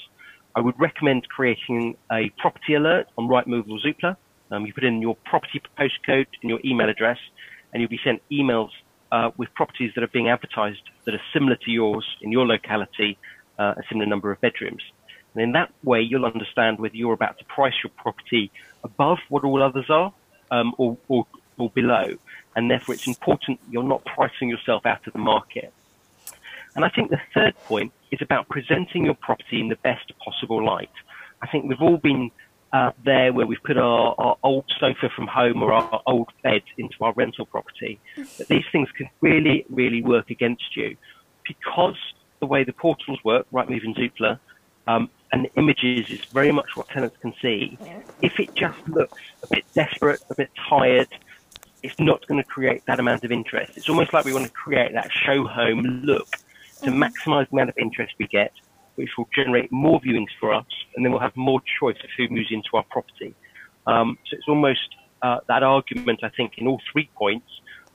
I 0.56 0.62
would 0.62 0.80
recommend 0.80 1.28
creating 1.30 1.96
a 2.12 2.30
property 2.38 2.74
alert 2.74 3.08
on 3.18 3.28
Rightmove 3.28 3.70
or 3.70 3.80
Zoopla. 3.80 4.18
Um, 4.52 4.66
you 4.66 4.74
put 4.74 4.84
in 4.84 5.02
your 5.02 5.16
property 5.26 5.62
postcode 5.78 6.28
and 6.42 6.50
your 6.50 6.60
email 6.66 6.90
address, 6.90 7.20
and 7.72 7.82
you'll 7.82 7.90
be 7.90 8.00
sent 8.04 8.22
emails 8.32 8.70
uh, 9.12 9.32
with 9.38 9.54
properties 9.54 9.92
that 9.96 10.04
are 10.04 10.08
being 10.08 10.30
advertised 10.30 10.82
that 11.06 11.14
are 11.14 11.22
similar 11.34 11.56
to 11.56 11.72
yours 11.72 12.06
in 12.22 12.32
your 12.32 12.46
locality, 12.46 13.18
uh, 13.58 13.76
a 13.78 13.82
similar 13.90 14.06
number 14.06 14.32
of 14.32 14.42
bedrooms. 14.42 14.82
And 15.34 15.44
in 15.44 15.52
that 15.54 15.72
way, 15.84 16.02
you'll 16.02 16.26
understand 16.26 16.80
whether 16.80 16.96
you're 16.96 17.14
about 17.14 17.38
to 17.40 17.46
price 17.46 17.74
your 17.84 17.92
property 17.96 18.52
above 18.84 19.20
what 19.30 19.44
all 19.44 19.62
others 19.62 19.86
are 19.90 20.14
um, 20.52 20.74
or, 20.78 20.98
or, 21.08 21.28
or 21.60 21.70
below. 21.70 22.16
And 22.56 22.70
therefore, 22.70 22.96
it's 22.96 23.08
important 23.08 23.60
you're 23.70 23.84
not 23.84 24.04
pricing 24.06 24.50
yourself 24.50 24.86
out 24.86 25.06
of 25.08 25.14
the 25.14 25.20
market. 25.20 25.74
And 26.76 26.86
I 26.86 26.90
think 26.90 27.10
the 27.10 27.22
third 27.34 27.56
point 27.66 27.92
is 28.12 28.22
about 28.22 28.48
presenting 28.50 29.06
your 29.06 29.16
property 29.16 29.60
in 29.60 29.70
the 29.70 29.76
best 29.78 30.12
possible 30.24 30.64
light. 30.64 30.92
I 31.42 31.48
think 31.48 31.66
we've 31.66 31.82
all 31.82 31.98
been 31.98 32.32
uh, 32.72 32.92
there 33.04 33.34
where 33.34 33.48
we've 33.48 33.64
put 33.64 33.78
our, 33.78 34.16
our, 34.18 34.38
old 34.44 34.66
sofa 34.80 35.10
from 35.16 35.28
home 35.28 35.64
or 35.64 35.74
our 35.74 36.02
old 36.06 36.30
bed 36.44 36.62
into 36.78 36.96
our 37.02 37.14
rental 37.14 37.46
property. 37.46 38.00
But 38.38 38.48
these 38.48 38.66
things 38.72 38.90
can 38.96 39.10
really, 39.22 39.66
really 39.70 40.04
work 40.04 40.30
against 40.30 40.76
you 40.76 40.96
because 41.48 41.98
the 42.40 42.46
way 42.46 42.64
the 42.64 42.74
portals 42.74 43.20
work, 43.24 43.48
Rightmove 43.52 43.84
and 43.84 43.96
Zoopla, 43.96 44.40
um, 44.88 45.10
and 45.32 45.46
the 45.46 45.52
images 45.56 46.10
is 46.10 46.26
very 46.26 46.52
much 46.52 46.76
what 46.76 46.90
tenants 46.90 47.18
can 47.22 47.34
see. 47.42 47.78
If 48.22 48.40
it 48.40 48.54
just 48.56 48.78
looks 48.88 49.22
a 49.44 49.48
bit 49.48 49.66
desperate, 49.74 50.22
a 50.30 50.36
bit 50.36 50.50
tired, 50.68 51.08
it's 51.84 52.00
not 52.00 52.26
going 52.28 52.42
to 52.42 52.48
create 52.48 52.86
that 52.88 53.00
amount 53.00 53.24
of 53.24 53.32
interest. 53.32 53.78
It's 53.78 53.90
almost 53.90 54.14
like 54.14 54.26
we 54.26 54.34
want 54.34 54.46
to 54.46 54.52
create 54.52 54.94
that 54.94 55.10
show 55.12 55.46
home 55.46 56.02
look 56.04 56.30
to 56.84 56.90
mm-hmm. 56.90 57.04
maximize 57.04 57.50
the 57.50 57.56
amount 57.56 57.70
of 57.70 57.78
interest 57.78 58.14
we 58.20 58.28
get 58.28 58.52
which 59.00 59.12
will 59.18 59.30
generate 59.34 59.72
more 59.72 60.02
viewings 60.02 60.28
for 60.42 60.54
us, 60.54 60.66
and 60.94 61.06
then 61.06 61.12
we'll 61.14 61.22
have 61.22 61.36
more 61.38 61.62
choice 61.80 61.96
of 62.04 62.10
who 62.18 62.28
moves 62.28 62.50
into 62.52 62.68
our 62.74 62.84
property. 62.92 63.34
Um, 63.88 64.18
so 64.30 64.36
it's 64.36 64.48
almost 64.50 64.94
uh, 65.22 65.40
that 65.48 65.64
argument, 65.64 66.20
I 66.22 66.28
think, 66.28 66.58
in 66.58 66.68
all 66.68 66.82
three 66.92 67.10
points 67.16 67.48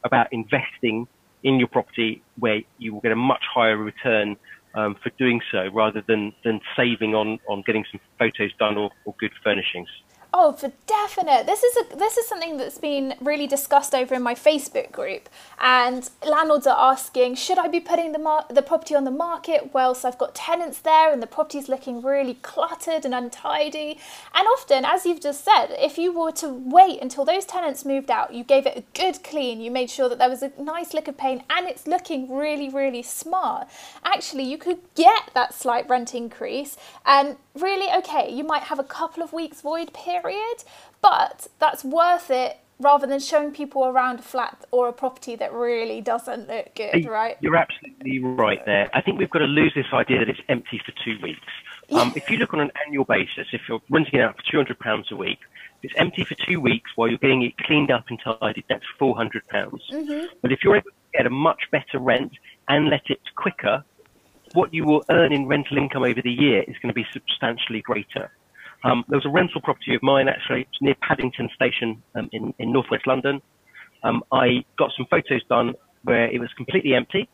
about 0.02 0.32
investing 0.32 1.06
in 1.42 1.58
your 1.58 1.68
property 1.68 2.22
where 2.38 2.62
you 2.78 2.94
will 2.94 3.02
get 3.02 3.12
a 3.12 3.16
much 3.16 3.42
higher 3.54 3.76
return 3.76 4.36
um, 4.74 4.96
for 5.02 5.10
doing 5.18 5.42
so 5.52 5.68
rather 5.74 6.02
than, 6.08 6.32
than 6.42 6.62
saving 6.74 7.14
on, 7.14 7.38
on 7.50 7.62
getting 7.66 7.84
some 7.92 8.00
photos 8.18 8.52
done 8.58 8.78
or, 8.78 8.90
or 9.04 9.14
good 9.20 9.32
furnishings. 9.42 9.88
Oh, 10.36 10.50
for 10.50 10.72
definite. 10.88 11.46
This 11.46 11.62
is 11.62 11.76
a 11.76 11.96
this 11.96 12.16
is 12.16 12.26
something 12.26 12.56
that's 12.56 12.78
been 12.78 13.14
really 13.20 13.46
discussed 13.46 13.94
over 13.94 14.16
in 14.16 14.22
my 14.22 14.34
Facebook 14.34 14.90
group, 14.90 15.28
and 15.60 16.10
landlords 16.26 16.66
are 16.66 16.90
asking, 16.92 17.36
should 17.36 17.56
I 17.56 17.68
be 17.68 17.78
putting 17.78 18.10
the 18.10 18.18
mar- 18.18 18.44
the 18.50 18.60
property 18.60 18.96
on 18.96 19.04
the 19.04 19.12
market 19.12 19.70
whilst 19.72 20.04
I've 20.04 20.18
got 20.18 20.34
tenants 20.34 20.80
there 20.80 21.12
and 21.12 21.22
the 21.22 21.28
property's 21.28 21.68
looking 21.68 22.02
really 22.02 22.34
cluttered 22.34 23.04
and 23.04 23.14
untidy? 23.14 24.00
And 24.34 24.48
often, 24.48 24.84
as 24.84 25.06
you've 25.06 25.20
just 25.20 25.44
said, 25.44 25.68
if 25.78 25.98
you 25.98 26.12
were 26.12 26.32
to 26.32 26.48
wait 26.48 27.00
until 27.00 27.24
those 27.24 27.44
tenants 27.44 27.84
moved 27.84 28.10
out, 28.10 28.34
you 28.34 28.42
gave 28.42 28.66
it 28.66 28.76
a 28.76 28.82
good 29.00 29.22
clean, 29.22 29.60
you 29.60 29.70
made 29.70 29.88
sure 29.88 30.08
that 30.08 30.18
there 30.18 30.28
was 30.28 30.42
a 30.42 30.50
nice 30.60 30.92
lick 30.94 31.06
of 31.06 31.16
paint, 31.16 31.42
and 31.48 31.68
it's 31.68 31.86
looking 31.86 32.34
really 32.34 32.68
really 32.68 33.04
smart. 33.04 33.68
Actually, 34.02 34.42
you 34.42 34.58
could 34.58 34.80
get 34.96 35.30
that 35.34 35.54
slight 35.54 35.88
rent 35.88 36.12
increase, 36.12 36.76
and 37.06 37.36
really 37.54 37.88
okay, 37.98 38.28
you 38.28 38.42
might 38.42 38.64
have 38.64 38.80
a 38.80 38.90
couple 38.98 39.22
of 39.22 39.32
weeks 39.32 39.60
void 39.60 39.92
period 39.92 40.23
period, 40.24 40.64
but 41.00 41.48
that's 41.58 41.84
worth 41.84 42.30
it 42.30 42.58
rather 42.80 43.06
than 43.06 43.20
showing 43.20 43.52
people 43.52 43.84
around 43.84 44.18
a 44.18 44.22
flat 44.22 44.64
or 44.70 44.88
a 44.88 44.92
property 44.92 45.36
that 45.36 45.52
really 45.52 46.00
doesn't 46.00 46.48
look 46.48 46.74
good, 46.74 47.06
right? 47.06 47.36
You're 47.40 47.56
absolutely 47.56 48.18
right 48.18 48.64
there. 48.66 48.90
I 48.92 49.00
think 49.00 49.18
we've 49.18 49.30
got 49.30 49.40
to 49.40 49.46
lose 49.46 49.72
this 49.74 49.86
idea 49.92 50.18
that 50.18 50.28
it's 50.28 50.40
empty 50.48 50.80
for 50.84 50.92
two 51.04 51.18
weeks. 51.22 51.40
Um, 51.92 52.14
if 52.16 52.30
you 52.30 52.38
look 52.38 52.54
on 52.54 52.60
an 52.60 52.70
annual 52.86 53.04
basis, 53.04 53.46
if 53.52 53.60
you're 53.68 53.82
renting 53.90 54.18
it 54.18 54.22
out 54.22 54.36
for 54.36 54.64
£200 54.64 55.10
a 55.10 55.16
week, 55.16 55.38
it's 55.82 55.92
empty 55.98 56.24
for 56.24 56.34
two 56.34 56.58
weeks 56.58 56.90
while 56.96 57.08
you're 57.08 57.18
getting 57.18 57.42
it 57.42 57.58
cleaned 57.58 57.90
up 57.90 58.06
and 58.08 58.18
tidied, 58.24 58.64
that's 58.70 58.86
£400. 58.98 59.46
pounds 59.50 59.82
mm-hmm. 59.92 60.24
But 60.40 60.50
if 60.50 60.64
you're 60.64 60.76
able 60.76 60.90
to 60.90 60.96
get 61.18 61.26
a 61.26 61.30
much 61.30 61.64
better 61.70 61.98
rent 61.98 62.32
and 62.68 62.88
let 62.88 63.10
it 63.10 63.20
quicker, 63.36 63.84
what 64.54 64.72
you 64.72 64.84
will 64.84 65.04
earn 65.10 65.30
in 65.30 65.46
rental 65.46 65.76
income 65.76 66.04
over 66.04 66.22
the 66.22 66.32
year 66.32 66.62
is 66.62 66.74
going 66.78 66.88
to 66.88 66.94
be 66.94 67.06
substantially 67.12 67.82
greater. 67.82 68.30
Um, 68.84 69.04
there 69.08 69.16
was 69.16 69.24
a 69.24 69.30
rental 69.30 69.60
property 69.62 69.94
of 69.94 70.02
mine 70.02 70.28
actually 70.28 70.68
near 70.80 70.94
Paddington 71.00 71.48
Station 71.54 72.02
um, 72.14 72.28
in, 72.32 72.54
in 72.58 72.70
northwest 72.70 73.06
London. 73.06 73.40
Um, 74.02 74.22
I 74.30 74.64
got 74.78 74.90
some 74.96 75.06
photos 75.10 75.42
done 75.48 75.74
where 76.02 76.26
it 76.26 76.38
was 76.38 76.50
completely 76.52 76.94
empty 76.94 77.28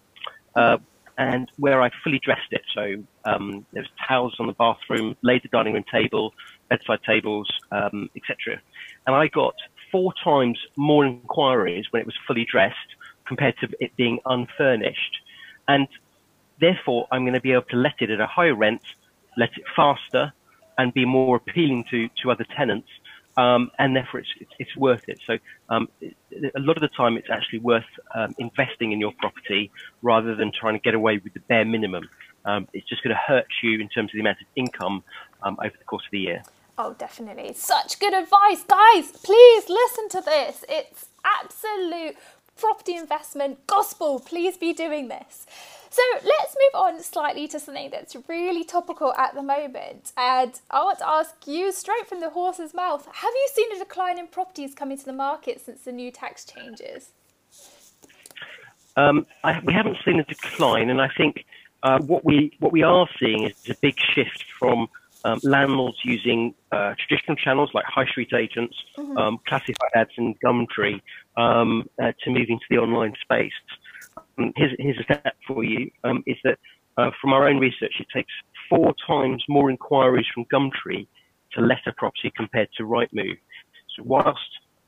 uh, 0.54 0.78
and 1.19 1.50
where 1.59 1.83
I 1.83 1.90
fully 2.04 2.21
dressed 2.21 2.52
it. 2.52 2.62
So 2.73 2.95
um, 3.25 3.66
there 3.73 3.83
was 3.83 3.90
towels 4.09 4.37
on 4.38 4.47
the 4.47 4.52
bathroom, 4.52 5.16
laid 5.23 5.42
the 5.42 5.49
dining 5.49 5.75
room 5.75 5.85
table, 5.90 6.33
bedside 6.69 7.00
tables, 7.04 7.50
um, 7.73 8.09
etc. 8.16 8.62
And 9.07 9.16
I 9.16 9.26
got 9.26 9.54
four 9.90 10.14
times 10.23 10.59
more 10.76 11.04
inquiries 11.04 11.87
when 11.90 12.00
it 12.00 12.07
was 12.07 12.14
fully 12.26 12.47
dressed 12.50 12.76
compared 13.26 13.57
to 13.59 13.69
it 13.80 13.95
being 13.97 14.21
unfurnished. 14.25 15.16
And 15.66 15.88
therefore, 16.61 17.09
I'm 17.11 17.23
going 17.23 17.35
to 17.35 17.40
be 17.40 17.52
able 17.52 17.62
to 17.71 17.76
let 17.76 17.95
it 18.00 18.11
at 18.11 18.21
a 18.21 18.26
higher 18.26 18.54
rent, 18.54 18.83
let 19.37 19.50
it 19.57 19.64
faster, 19.75 20.33
and 20.81 20.95
be 20.95 21.05
more 21.05 21.37
appealing 21.37 21.85
to, 21.91 22.09
to 22.23 22.31
other 22.31 22.47
tenants. 22.57 22.89
Um, 23.37 23.71
and 23.79 23.95
therefore 23.95 24.21
it's, 24.21 24.31
it's, 24.41 24.51
it's 24.59 24.77
worth 24.77 25.09
it. 25.09 25.21
So 25.27 25.39
um, 25.69 25.89
a 26.03 26.61
lot 26.61 26.77
of 26.77 26.81
the 26.81 26.89
time 26.89 27.17
it's 27.17 27.31
actually 27.31 27.61
worth 27.61 27.85
um, 28.15 28.35
investing 28.39 28.93
in 28.93 28.99
your 28.99 29.13
property 29.19 29.71
rather 30.03 30.35
than 30.35 30.51
trying 30.53 30.75
to 30.75 30.81
get 30.81 30.95
away 30.95 31.21
with 31.23 31.35
the 31.35 31.41
bare 31.41 31.65
minimum. 31.65 32.09
Um, 32.45 32.67
it's 32.73 32.89
just 32.89 33.03
going 33.05 33.15
to 33.15 33.23
hurt 33.33 33.47
you 33.63 33.79
in 33.79 33.89
terms 33.89 34.11
of 34.11 34.15
the 34.15 34.21
amount 34.21 34.41
of 34.41 34.47
income 34.57 35.05
um, 35.43 35.57
over 35.61 35.77
the 35.79 35.85
course 35.85 36.05
of 36.05 36.11
the 36.11 36.19
year. 36.19 36.43
Oh, 36.77 36.95
definitely. 36.95 37.53
Such 37.55 38.01
good 38.01 38.15
advice. 38.15 38.65
Guys, 38.65 39.13
please 39.13 39.69
listen 39.69 40.09
to 40.09 40.23
this. 40.23 40.65
It's 40.69 41.09
absolute 41.25 42.17
property 42.57 42.97
investment 42.97 43.67
gospel. 43.67 44.19
Please 44.19 44.57
be 44.57 44.73
doing 44.73 45.09
this. 45.09 45.47
So 45.93 46.03
let's 46.15 46.57
move 46.57 46.83
on 46.83 47.03
slightly 47.03 47.49
to 47.49 47.59
something 47.59 47.91
that's 47.91 48.17
really 48.29 48.63
topical 48.63 49.13
at 49.15 49.35
the 49.35 49.43
moment. 49.43 50.13
And 50.17 50.53
I 50.71 50.85
want 50.85 50.99
to 50.99 51.09
ask 51.09 51.35
you 51.47 51.73
straight 51.73 52.09
from 52.09 52.21
the 52.21 52.31
horse's 52.31 52.73
mouth 52.73 53.07
have 53.07 53.33
you 53.35 53.49
seen 53.53 53.73
a 53.75 53.79
decline 53.81 54.19
in 54.19 54.29
properties 54.29 54.73
coming 54.75 54.97
to 54.99 55.05
the 55.05 55.13
market 55.13 55.61
since 55.61 55.83
the 55.83 55.93
new 55.93 56.13
tax 56.13 56.45
changes? 56.45 57.11
Um, 58.97 59.27
I, 59.43 59.61
we 59.65 59.73
haven't 59.73 59.97
seen 60.05 60.21
a 60.21 60.25
decline, 60.25 60.91
and 60.91 61.01
I 61.01 61.09
think 61.17 61.45
uh, 61.83 61.99
what 62.01 62.25
we 62.25 62.53
what 62.61 62.73
we 62.73 62.83
are 62.83 63.09
seeing 63.19 63.45
is 63.45 63.69
a 63.69 63.75
big 63.81 63.99
shift 63.99 64.45
from 64.59 64.89
um, 65.25 65.41
landlords 65.43 65.99
using 66.05 66.55
uh, 66.73 66.95
traditional 66.99 67.37
channels 67.37 67.71
like 67.75 67.85
high 67.85 68.07
street 68.07 68.33
agents, 68.33 68.77
mm-hmm. 68.97 69.17
um, 69.17 69.39
classified 69.47 69.91
ads, 69.95 70.11
and 70.17 70.39
Gumtree 70.41 71.01
um, 71.37 71.89
uh, 72.03 72.13
to 72.23 72.31
moving 72.31 72.59
to 72.59 72.65
the 72.71 72.79
online 72.79 73.15
space. 73.21 73.53
Um, 74.41 74.53
here's, 74.57 74.73
here's 74.79 74.99
a 74.99 75.03
stat 75.05 75.35
for 75.47 75.65
you, 75.65 75.91
um, 76.05 76.23
is 76.27 76.37
that 76.45 76.59
uh, 76.97 77.11
from 77.21 77.33
our 77.33 77.49
own 77.49 77.59
research, 77.59 77.95
it 78.01 78.07
takes 78.15 78.33
four 78.69 78.95
times 79.07 79.43
more 79.49 79.71
inquiries 79.71 80.27
from 80.33 80.45
Gumtree 80.47 81.07
to 81.53 81.61
let 81.61 81.87
a 81.87 81.93
property 81.93 82.33
compared 82.37 82.69
to 82.77 82.85
Rightmove. 82.85 83.39
So 83.97 84.05
whilst 84.05 84.41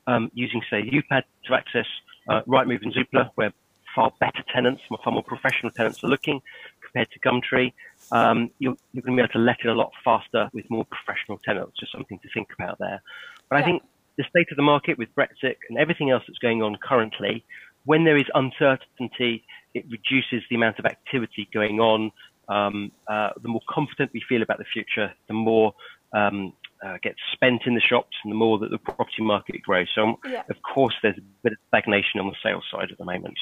um, 0.06 0.30
using, 0.34 0.62
say, 0.70 0.82
UPAD 0.82 1.22
to 1.46 1.54
access 1.54 1.86
uh, 2.28 2.42
Rightmove 2.46 2.82
and 2.82 2.94
Zoopla, 2.94 3.30
where 3.34 3.52
far 3.94 4.12
better 4.20 4.42
tenants, 4.52 4.82
far 4.88 5.12
more 5.12 5.22
professional 5.22 5.70
tenants 5.70 6.02
are 6.02 6.08
looking 6.08 6.40
compared 6.82 7.10
to 7.10 7.20
Gumtree, 7.20 7.72
um, 8.10 8.50
you're, 8.58 8.76
you're, 8.92 9.02
going 9.02 9.16
to 9.16 9.22
be 9.22 9.24
able 9.24 9.32
to 9.32 9.38
let 9.38 9.58
it 9.64 9.68
a 9.68 9.74
lot 9.74 9.90
faster 10.04 10.48
with 10.52 10.68
more 10.70 10.84
professional 10.86 11.38
tenants. 11.38 11.78
Just 11.78 11.92
something 11.92 12.18
to 12.20 12.28
think 12.32 12.48
about 12.58 12.78
there. 12.78 13.02
But 13.48 13.56
yeah. 13.56 13.62
I 13.62 13.64
think 13.64 13.82
the 14.16 14.24
state 14.28 14.48
of 14.50 14.56
the 14.56 14.62
market 14.62 14.98
with 14.98 15.14
Brexit 15.14 15.56
and 15.68 15.78
everything 15.78 16.10
else 16.10 16.22
that's 16.26 16.38
going 16.38 16.62
on 16.62 16.76
currently, 16.76 17.44
when 17.84 18.04
there 18.04 18.16
is 18.16 18.26
uncertainty, 18.34 19.44
it 19.74 19.84
reduces 19.90 20.42
the 20.48 20.56
amount 20.56 20.78
of 20.78 20.86
activity 20.86 21.48
going 21.52 21.80
on. 21.80 22.10
Um, 22.48 22.92
uh, 23.08 23.30
the 23.40 23.48
more 23.48 23.62
confident 23.68 24.10
we 24.12 24.22
feel 24.28 24.42
about 24.42 24.58
the 24.58 24.64
future, 24.64 25.12
the 25.28 25.34
more 25.34 25.74
um, 26.12 26.52
uh, 26.84 26.98
gets 27.02 27.18
spent 27.32 27.62
in 27.66 27.74
the 27.74 27.80
shops 27.80 28.16
and 28.24 28.32
the 28.32 28.36
more 28.36 28.58
that 28.58 28.70
the 28.70 28.78
property 28.78 29.22
market 29.22 29.62
grows. 29.62 29.88
So, 29.94 30.02
um, 30.02 30.16
yeah. 30.28 30.42
of 30.50 30.56
course, 30.62 30.94
there's 31.02 31.16
a 31.16 31.22
bit 31.42 31.52
of 31.52 31.58
stagnation 31.68 32.20
on 32.20 32.26
the 32.26 32.36
sales 32.42 32.64
side 32.70 32.90
at 32.90 32.98
the 32.98 33.04
moment. 33.04 33.38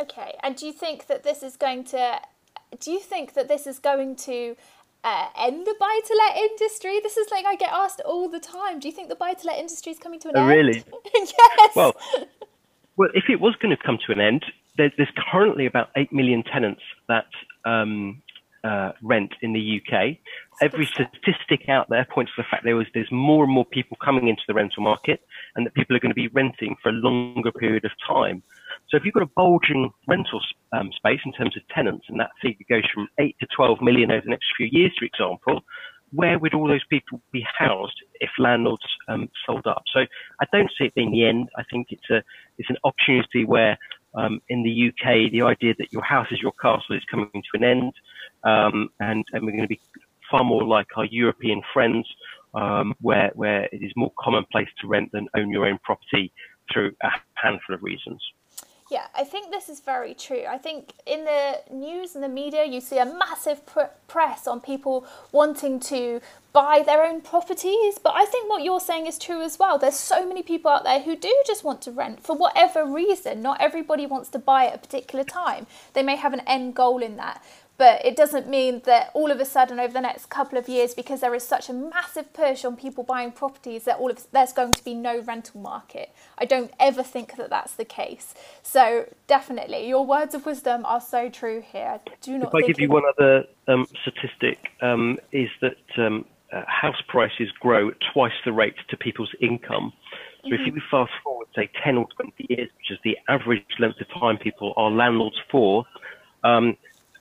Okay, 0.00 0.34
and 0.42 0.56
do 0.56 0.66
you 0.66 0.72
think 0.72 1.06
that 1.06 1.22
this 1.24 1.42
is 1.42 1.56
going 1.56 1.84
to? 1.84 2.20
Do 2.78 2.90
you 2.90 3.00
think 3.00 3.32
that 3.32 3.48
this 3.48 3.66
is 3.66 3.78
going 3.78 4.16
to 4.16 4.56
uh, 5.02 5.28
end 5.38 5.66
the 5.66 5.74
buy 5.80 6.00
to 6.04 6.14
let 6.26 6.36
industry? 6.36 7.00
This 7.02 7.16
is 7.16 7.30
like 7.30 7.46
I 7.46 7.56
get 7.56 7.72
asked 7.72 8.02
all 8.04 8.28
the 8.28 8.40
time. 8.40 8.78
Do 8.78 8.88
you 8.88 8.94
think 8.94 9.08
the 9.08 9.14
buy 9.14 9.32
to 9.32 9.46
let 9.46 9.58
industry 9.58 9.92
is 9.92 9.98
coming 9.98 10.20
to 10.20 10.28
an 10.28 10.34
oh, 10.36 10.40
end? 10.40 10.50
Really? 10.50 10.84
yes. 11.14 11.76
Well, 11.76 11.96
well, 12.96 13.10
if 13.14 13.24
it 13.28 13.40
was 13.40 13.54
going 13.56 13.76
to 13.76 13.82
come 13.82 13.98
to 14.06 14.12
an 14.12 14.20
end, 14.20 14.44
there's, 14.76 14.92
there's 14.96 15.12
currently 15.30 15.66
about 15.66 15.88
8 15.96 16.12
million 16.12 16.42
tenants 16.42 16.82
that 17.08 17.26
um, 17.64 18.22
uh, 18.64 18.92
rent 19.02 19.32
in 19.42 19.52
the 19.52 19.80
UK. 19.80 20.16
Every 20.60 20.86
statistic 20.86 21.68
out 21.68 21.88
there 21.88 22.06
points 22.10 22.32
to 22.36 22.42
the 22.42 22.48
fact 22.50 22.64
there 22.64 22.76
was 22.76 22.86
there's 22.94 23.10
more 23.12 23.44
and 23.44 23.52
more 23.52 23.64
people 23.64 23.96
coming 24.02 24.28
into 24.28 24.42
the 24.48 24.54
rental 24.54 24.82
market, 24.82 25.20
and 25.54 25.66
that 25.66 25.74
people 25.74 25.94
are 25.94 26.00
going 26.00 26.10
to 26.10 26.14
be 26.14 26.28
renting 26.28 26.76
for 26.82 26.88
a 26.88 26.92
longer 26.92 27.52
period 27.52 27.84
of 27.84 27.92
time. 28.06 28.42
So 28.88 28.96
if 28.96 29.04
you've 29.04 29.14
got 29.14 29.22
a 29.22 29.30
bulging 29.36 29.90
rental 30.06 30.40
um, 30.72 30.90
space 30.96 31.20
in 31.24 31.32
terms 31.32 31.56
of 31.56 31.62
tenants, 31.68 32.06
and 32.08 32.18
that 32.20 32.30
figure 32.40 32.66
goes 32.68 32.88
from 32.92 33.08
8 33.18 33.36
to 33.40 33.46
12 33.54 33.80
million 33.82 34.10
over 34.10 34.22
the 34.24 34.30
next 34.30 34.46
few 34.56 34.68
years, 34.70 34.92
for 34.98 35.04
example, 35.04 35.64
where 36.12 36.38
would 36.38 36.54
all 36.54 36.68
those 36.68 36.84
people 36.88 37.20
be 37.32 37.44
housed 37.58 38.00
if 38.20 38.30
landlords 38.38 38.84
um, 39.08 39.28
sold 39.44 39.66
up? 39.66 39.82
So 39.92 40.00
I 40.40 40.46
don't 40.52 40.70
see 40.78 40.86
it 40.86 40.94
being 40.94 41.12
the 41.12 41.26
end. 41.26 41.48
I 41.56 41.62
think 41.70 41.88
it's 41.90 42.10
a 42.10 42.22
it's 42.58 42.70
an 42.70 42.76
opportunity 42.84 43.44
where 43.44 43.78
um, 44.14 44.40
in 44.48 44.62
the 44.62 44.88
UK 44.88 45.30
the 45.30 45.42
idea 45.42 45.74
that 45.78 45.92
your 45.92 46.02
house 46.02 46.28
is 46.30 46.40
your 46.40 46.52
castle 46.52 46.96
is 46.96 47.04
coming 47.10 47.30
to 47.32 47.40
an 47.54 47.64
end, 47.64 47.92
um, 48.44 48.88
and 49.00 49.24
and 49.32 49.44
we're 49.44 49.52
going 49.52 49.62
to 49.62 49.68
be 49.68 49.80
far 50.30 50.44
more 50.44 50.64
like 50.64 50.86
our 50.96 51.04
European 51.04 51.62
friends, 51.72 52.06
um, 52.54 52.94
where 53.00 53.30
where 53.34 53.64
it 53.72 53.82
is 53.82 53.92
more 53.96 54.12
commonplace 54.18 54.68
to 54.80 54.86
rent 54.86 55.10
than 55.12 55.28
own 55.36 55.50
your 55.50 55.66
own 55.66 55.78
property 55.82 56.32
through 56.72 56.92
a 57.02 57.10
handful 57.34 57.74
of 57.74 57.82
reasons. 57.82 58.22
Yeah, 58.88 59.06
I 59.16 59.24
think 59.24 59.50
this 59.50 59.68
is 59.68 59.80
very 59.80 60.14
true. 60.14 60.44
I 60.48 60.58
think 60.58 60.92
in 61.06 61.24
the 61.24 61.60
news 61.72 62.14
and 62.14 62.22
the 62.22 62.28
media, 62.28 62.64
you 62.64 62.80
see 62.80 62.98
a 62.98 63.04
massive 63.04 63.66
pr- 63.66 63.92
press 64.06 64.46
on 64.46 64.60
people 64.60 65.04
wanting 65.32 65.80
to 65.80 66.20
buy 66.56 66.82
their 66.82 67.04
own 67.04 67.20
properties. 67.20 67.98
But 68.02 68.14
I 68.16 68.24
think 68.24 68.48
what 68.48 68.62
you're 68.62 68.80
saying 68.80 69.06
is 69.06 69.18
true 69.18 69.42
as 69.42 69.58
well. 69.58 69.78
There's 69.78 69.94
so 69.94 70.26
many 70.26 70.42
people 70.42 70.70
out 70.70 70.84
there 70.84 71.00
who 71.00 71.14
do 71.14 71.30
just 71.46 71.64
want 71.64 71.82
to 71.82 71.90
rent 71.90 72.22
for 72.22 72.34
whatever 72.34 72.86
reason. 72.86 73.42
Not 73.42 73.60
everybody 73.60 74.06
wants 74.06 74.30
to 74.30 74.38
buy 74.38 74.64
at 74.64 74.74
a 74.74 74.78
particular 74.78 75.22
time, 75.22 75.66
they 75.92 76.02
may 76.02 76.16
have 76.16 76.32
an 76.32 76.40
end 76.46 76.74
goal 76.74 77.02
in 77.02 77.16
that 77.16 77.44
but 77.78 78.02
it 78.06 78.16
doesn't 78.16 78.48
mean 78.48 78.80
that 78.86 79.10
all 79.12 79.30
of 79.30 79.38
a 79.38 79.44
sudden 79.44 79.78
over 79.78 79.92
the 79.92 80.00
next 80.00 80.30
couple 80.30 80.58
of 80.58 80.66
years 80.66 80.94
because 80.94 81.20
there 81.20 81.34
is 81.34 81.42
such 81.42 81.68
a 81.68 81.74
massive 81.74 82.32
push 82.32 82.64
on 82.64 82.74
people 82.74 83.04
buying 83.04 83.30
properties 83.30 83.84
that 83.84 83.98
all 83.98 84.10
of 84.10 84.26
there's 84.32 84.54
going 84.54 84.72
to 84.72 84.82
be 84.82 84.94
no 84.94 85.20
rental 85.20 85.60
market 85.60 86.10
i 86.38 86.46
don't 86.46 86.70
ever 86.80 87.02
think 87.02 87.36
that 87.36 87.50
that's 87.50 87.74
the 87.74 87.84
case 87.84 88.34
so 88.62 89.06
definitely 89.26 89.86
your 89.86 90.06
words 90.06 90.34
of 90.34 90.46
wisdom 90.46 90.86
are 90.86 91.02
so 91.02 91.28
true 91.28 91.60
here 91.60 92.00
do 92.22 92.38
not 92.38 92.48
if 92.48 92.54
i 92.54 92.66
give 92.66 92.80
you 92.80 92.88
one 92.88 93.02
other 93.06 93.44
um, 93.68 93.86
statistic 94.02 94.70
um, 94.80 95.18
is 95.32 95.48
that 95.60 95.76
um, 95.98 96.24
uh, 96.52 96.62
house 96.66 97.02
prices 97.08 97.50
grow 97.60 97.88
at 97.88 97.96
twice 98.12 98.32
the 98.44 98.52
rate 98.52 98.76
to 98.88 98.96
people's 98.96 99.34
income 99.40 99.92
so 100.42 100.50
mm-hmm. 100.50 100.62
if 100.62 100.74
you 100.74 100.80
fast 100.90 101.12
forward 101.24 101.48
say 101.54 101.68
10 101.82 101.96
or 101.96 102.06
20 102.16 102.46
years 102.48 102.68
which 102.76 102.90
is 102.90 102.98
the 103.02 103.18
average 103.28 103.64
length 103.78 104.00
of 104.00 104.08
time 104.20 104.38
people 104.38 104.72
are 104.76 104.90
landlords 104.90 105.36
for 105.50 105.84
um, 106.44 106.76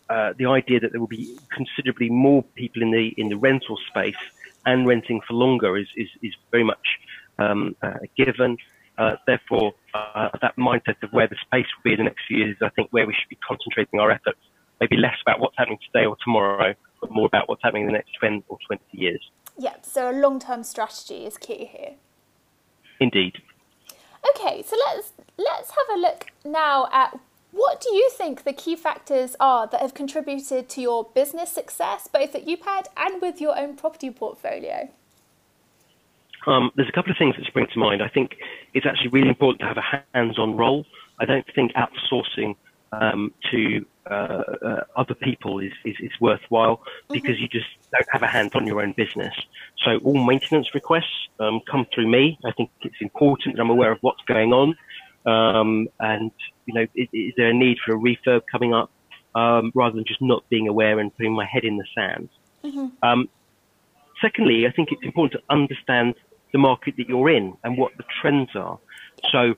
uh, 0.10 0.34
the 0.38 0.46
idea 0.46 0.80
that 0.80 0.92
there 0.92 1.00
will 1.00 1.08
be 1.08 1.36
considerably 1.52 2.10
more 2.10 2.44
people 2.56 2.82
in 2.82 2.92
the 2.92 3.08
in 3.18 3.30
the 3.30 3.38
rental 3.38 3.78
space 3.90 4.16
and 4.66 4.88
renting 4.88 5.22
for 5.28 5.34
longer 5.34 5.78
is 5.78 5.88
is, 5.96 6.10
is 6.22 6.34
very 6.52 6.64
much 6.64 7.00
um, 7.40 7.76
uh, 7.82 7.94
given. 8.16 8.58
Uh, 8.98 9.16
therefore, 9.28 9.74
uh, 9.94 10.30
that 10.42 10.56
mindset 10.56 11.02
of 11.04 11.12
where 11.12 11.28
the 11.28 11.36
space 11.42 11.66
will 11.76 11.84
be 11.84 11.92
in 11.92 11.98
the 11.98 12.04
next 12.06 12.22
few 12.28 12.38
years 12.38 12.56
I 12.62 12.70
think, 12.70 12.90
where 12.92 13.06
we 13.06 13.14
should 13.14 13.30
be 13.30 13.38
concentrating 13.48 14.00
our 14.00 14.12
efforts. 14.12 14.40
Maybe 14.80 14.98
less 14.98 15.16
about 15.26 15.40
what's 15.40 15.58
happening 15.58 15.80
today 15.92 16.06
or 16.06 16.18
tomorrow, 16.24 16.74
but 17.02 17.12
more 17.12 17.26
about 17.26 17.48
what's 17.48 17.62
happening 17.64 17.84
in 17.84 17.88
the 17.88 17.94
next 17.94 18.12
10 18.22 18.44
or 18.48 18.58
20 18.68 18.84
years. 18.92 19.22
Yeah, 19.58 19.76
so 19.82 20.10
a 20.10 20.16
long-term 20.16 20.64
strategy 20.64 21.26
is 21.26 21.38
key 21.38 21.70
here. 21.72 21.94
Indeed. 23.00 23.38
Okay, 24.30 24.64
so 24.64 24.76
let's 24.88 25.14
let's 25.38 25.72
have 25.72 25.98
a 25.98 26.00
look 26.00 26.28
now 26.44 26.90
at 26.92 27.20
what 27.52 27.80
do 27.80 27.96
you 27.96 28.10
think 28.12 28.44
the 28.44 28.52
key 28.52 28.76
factors 28.76 29.36
are 29.40 29.66
that 29.68 29.82
have 29.82 29.94
contributed 29.94 30.68
to 30.70 30.82
your 30.82 31.06
business 31.16 31.52
success, 31.52 32.10
both 32.12 32.36
at 32.36 32.46
UPAD 32.46 32.88
and 32.98 33.22
with 33.22 33.40
your 33.40 33.58
own 33.58 33.78
property 33.78 34.10
portfolio? 34.10 34.90
Um, 36.48 36.72
there's 36.76 36.90
a 36.90 36.92
couple 36.92 37.12
of 37.12 37.18
things 37.18 37.36
that 37.38 37.46
spring 37.46 37.68
to 37.74 37.80
mind. 37.80 38.04
I 38.04 38.10
think 38.10 38.36
it's 38.74 38.86
actually 38.86 39.08
really 39.10 39.30
important 39.30 39.62
to 39.62 39.68
have 39.68 39.78
a 39.78 40.04
hands-on 40.14 40.58
role. 40.58 40.86
I 41.20 41.26
don't 41.26 41.46
think 41.56 41.72
outsourcing 41.74 42.56
um, 42.92 43.34
to 43.52 43.86
uh, 44.10 44.14
uh, 44.14 44.84
other 44.96 45.16
people 45.16 45.60
is, 45.60 45.72
is, 45.84 45.96
is 46.00 46.12
worthwhile 46.22 46.78
mm-hmm. 46.78 47.14
because 47.14 47.40
you 47.40 47.48
just 47.48 47.66
don't 47.92 48.08
have 48.12 48.22
a 48.22 48.28
hand 48.28 48.52
on 48.56 48.68
your 48.68 48.82
own 48.82 48.94
business. 48.96 49.34
So 49.84 49.98
all 50.04 50.24
maintenance 50.24 50.74
requests 50.74 51.28
um, 51.40 51.62
come 51.70 51.88
through 51.94 52.08
me. 52.08 52.38
I 52.46 52.52
think 52.52 52.70
it's 52.82 53.02
important 53.02 53.56
that 53.56 53.62
I'm 53.62 53.70
aware 53.70 53.92
of 53.92 53.98
what's 54.02 54.22
going 54.28 54.54
on. 54.54 54.76
Um, 55.26 55.88
and 56.00 56.32
you 56.66 56.74
know, 56.74 56.86
is, 56.96 57.08
is, 57.14 57.34
there 57.36 57.50
a 57.50 57.54
need 57.54 57.78
for 57.84 57.96
a 57.96 57.98
refurb 57.98 58.42
coming 58.52 58.74
up, 58.74 58.92
um, 59.34 59.72
rather 59.74 59.96
than 59.96 60.06
just 60.06 60.22
not 60.22 60.48
being 60.50 60.68
aware 60.68 61.00
and 61.00 61.16
putting 61.16 61.34
my 61.34 61.46
head 61.46 61.64
in 61.64 61.78
the 61.78 61.86
sand? 61.96 62.30
Mm-hmm. 62.64 62.88
Um, 63.02 63.30
secondly, 64.22 64.68
I 64.68 64.72
think 64.72 64.90
it's 64.92 65.04
important 65.04 65.42
to 65.42 65.54
understand 65.54 66.16
the 66.52 66.60
market 66.60 66.96
that 66.98 67.10
you're 67.10 67.30
in 67.30 67.58
and 67.64 67.78
what 67.78 67.92
the 67.98 68.04
trends 68.22 68.52
are. 68.56 68.80
So 69.32 69.56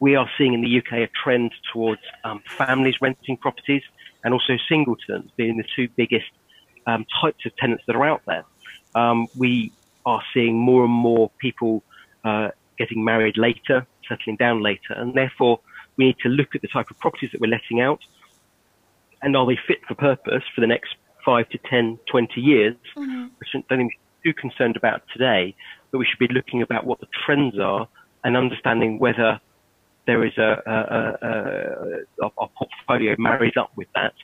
we 0.00 0.16
are 0.16 0.28
seeing 0.36 0.54
in 0.54 0.60
the 0.60 0.78
UK 0.78 0.92
a 0.92 1.08
trend 1.22 1.52
towards 1.72 2.00
um, 2.24 2.42
families 2.46 2.96
renting 3.00 3.36
properties 3.36 3.82
and 4.22 4.34
also 4.34 4.56
singletons 4.68 5.30
being 5.36 5.56
the 5.56 5.64
two 5.76 5.88
biggest 5.96 6.30
um, 6.86 7.06
types 7.20 7.46
of 7.46 7.56
tenants 7.56 7.84
that 7.86 7.96
are 7.96 8.04
out 8.04 8.22
there. 8.26 8.44
Um, 8.94 9.28
we 9.36 9.72
are 10.06 10.22
seeing 10.32 10.58
more 10.58 10.84
and 10.84 10.92
more 10.92 11.30
people 11.38 11.82
uh, 12.24 12.50
getting 12.78 13.04
married 13.04 13.36
later, 13.36 13.86
settling 14.08 14.36
down 14.36 14.62
later, 14.62 14.92
and 14.94 15.14
therefore 15.14 15.60
we 15.96 16.06
need 16.06 16.18
to 16.22 16.28
look 16.28 16.54
at 16.54 16.62
the 16.62 16.68
type 16.68 16.90
of 16.90 16.98
properties 16.98 17.30
that 17.32 17.40
we're 17.40 17.50
letting 17.50 17.80
out 17.80 18.00
and 19.24 19.36
are 19.36 19.46
they 19.46 19.58
fit 19.66 19.78
for 19.88 19.94
purpose 19.94 20.42
for 20.54 20.60
the 20.60 20.66
next 20.66 20.94
five 21.24 21.48
to 21.48 21.58
10, 21.58 21.98
20 22.10 22.40
years, 22.40 22.76
mm-hmm. 22.94 23.26
which 23.38 23.48
I 23.54 23.64
don't 23.68 23.78
think 23.78 23.92
we're 24.24 24.32
too 24.32 24.34
concerned 24.38 24.76
about 24.76 25.02
today, 25.12 25.56
but 25.90 25.98
we 25.98 26.04
should 26.04 26.18
be 26.18 26.28
looking 26.28 26.60
about 26.60 26.84
what 26.84 27.00
the 27.00 27.06
trends 27.24 27.58
are 27.58 27.88
and 28.22 28.36
understanding 28.36 28.98
whether 28.98 29.40
there 30.06 30.24
is 30.24 30.36
a, 30.38 30.62
a, 30.66 32.24
a, 32.24 32.26
a 32.26 32.48
portfolio 32.48 33.14
married 33.18 33.56
up 33.56 33.70
with 33.76 33.88
that 33.94 34.14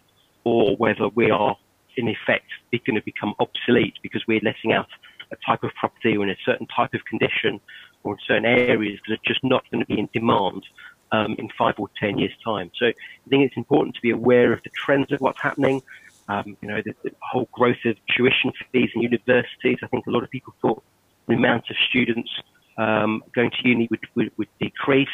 or 0.44 0.76
whether 0.76 1.08
we 1.14 1.30
are 1.30 1.56
in 1.96 2.08
effect 2.08 2.46
it's 2.72 2.84
going 2.84 2.96
to 2.96 3.04
become 3.04 3.34
obsolete 3.40 3.94
because 4.02 4.22
we're 4.26 4.40
letting 4.42 4.72
out 4.72 4.88
a 5.32 5.36
type 5.46 5.62
of 5.62 5.70
property 5.74 6.16
or 6.16 6.24
in 6.24 6.30
a 6.30 6.36
certain 6.44 6.66
type 6.66 6.94
of 6.94 7.04
condition 7.04 7.60
or 8.02 8.14
in 8.14 8.18
certain 8.26 8.44
areas 8.44 8.98
that 9.06 9.14
are 9.14 9.24
just 9.26 9.42
not 9.42 9.62
going 9.70 9.80
to 9.80 9.86
be 9.86 9.98
in 9.98 10.08
demand 10.12 10.64
um, 11.12 11.34
in 11.38 11.48
five 11.58 11.74
or 11.78 11.88
ten 11.98 12.18
years' 12.18 12.32
time. 12.44 12.70
So 12.76 12.86
I 12.86 13.28
think 13.28 13.44
it's 13.44 13.56
important 13.56 13.94
to 13.96 14.00
be 14.00 14.10
aware 14.10 14.52
of 14.52 14.62
the 14.62 14.70
trends 14.70 15.12
of 15.12 15.20
what's 15.20 15.40
happening. 15.40 15.82
Um, 16.28 16.56
you 16.60 16.68
know, 16.68 16.80
the, 16.84 16.94
the, 17.02 17.10
whole 17.20 17.48
growth 17.52 17.84
of 17.84 17.96
tuition 18.16 18.52
fees 18.72 18.90
in 18.94 19.02
universities. 19.02 19.78
I 19.82 19.88
think 19.88 20.06
a 20.06 20.10
lot 20.10 20.22
of 20.22 20.30
people 20.30 20.54
thought 20.62 20.82
the 21.26 21.34
amount 21.34 21.68
of 21.70 21.76
students 21.88 22.30
um, 22.78 23.22
going 23.34 23.50
to 23.50 23.68
uni 23.68 23.88
would, 23.90 24.06
would, 24.14 24.30
would 24.36 24.48
decrease. 24.60 25.08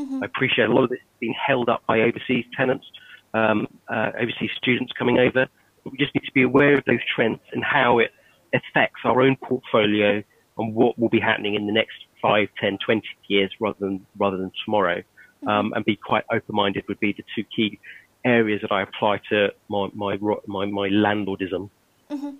Mm-hmm. 0.00 0.22
I 0.22 0.26
appreciate 0.26 0.68
a 0.68 0.72
lot 0.72 0.84
of 0.84 0.90
this 0.90 1.00
being 1.18 1.34
held 1.34 1.68
up 1.68 1.82
by 1.86 2.00
overseas 2.00 2.44
tenants, 2.56 2.86
um, 3.34 3.66
uh, 3.88 4.10
overseas 4.18 4.50
students 4.56 4.92
coming 4.98 5.18
over. 5.18 5.46
But 5.84 5.92
we 5.92 5.98
just 5.98 6.14
need 6.14 6.24
to 6.24 6.32
be 6.32 6.42
aware 6.42 6.76
of 6.76 6.84
those 6.86 7.00
trends 7.14 7.40
and 7.52 7.62
how 7.64 7.98
it 7.98 8.10
affects 8.54 9.00
our 9.04 9.22
own 9.22 9.36
portfolio 9.36 10.22
and 10.58 10.74
what 10.74 10.98
will 10.98 11.08
be 11.08 11.20
happening 11.20 11.54
in 11.54 11.66
the 11.66 11.72
next 11.72 11.96
5, 12.20 12.48
10, 12.60 12.78
20 12.84 13.02
years 13.28 13.50
rather 13.60 13.78
than, 13.78 14.06
rather 14.18 14.36
than 14.36 14.50
tomorrow 14.64 15.02
um, 15.46 15.72
and 15.74 15.84
be 15.84 15.96
quite 15.96 16.24
open-minded 16.32 16.84
would 16.88 17.00
be 17.00 17.12
the 17.12 17.24
two 17.34 17.44
key 17.44 17.78
areas 18.24 18.60
that 18.62 18.72
I 18.72 18.82
apply 18.82 19.20
to 19.30 19.48
my 19.68 19.88
my 19.94 20.16
my, 20.46 20.66
my 20.66 20.88
landlordism. 20.88 21.70
Mm-hmm. 22.10 22.30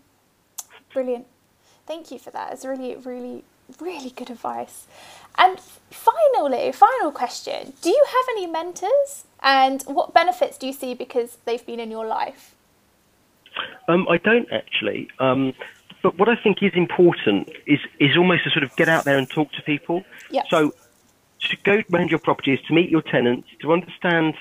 Brilliant. 0.92 1.26
Thank 1.86 2.10
you 2.10 2.18
for 2.18 2.30
that. 2.30 2.52
It's 2.52 2.64
really, 2.64 2.96
really, 2.96 3.44
really 3.80 4.10
good 4.10 4.30
advice. 4.30 4.86
And 5.38 5.58
finally, 5.90 6.72
final 6.72 7.12
question: 7.12 7.72
Do 7.82 7.90
you 7.90 8.04
have 8.06 8.24
any 8.36 8.46
mentors, 8.46 9.24
and 9.42 9.82
what 9.82 10.12
benefits 10.14 10.58
do 10.58 10.66
you 10.66 10.72
see 10.72 10.94
because 10.94 11.38
they've 11.44 11.64
been 11.64 11.80
in 11.80 11.90
your 11.90 12.06
life? 12.06 12.54
Um, 13.88 14.06
I 14.08 14.18
don't 14.18 14.50
actually. 14.52 15.08
Um, 15.18 15.54
but 16.02 16.18
what 16.18 16.28
I 16.28 16.36
think 16.36 16.62
is 16.62 16.72
important 16.74 17.50
is 17.66 17.80
is 17.98 18.16
almost 18.16 18.44
to 18.44 18.50
sort 18.50 18.64
of 18.64 18.74
get 18.76 18.88
out 18.88 19.04
there 19.04 19.18
and 19.18 19.28
talk 19.28 19.52
to 19.52 19.62
people. 19.62 20.04
Yep. 20.30 20.46
So 20.50 20.72
to 21.40 21.56
go 21.64 21.82
around 21.92 22.10
your 22.10 22.18
properties, 22.18 22.60
to 22.68 22.74
meet 22.74 22.90
your 22.90 23.02
tenants, 23.02 23.48
to 23.60 23.72
understand 23.72 24.34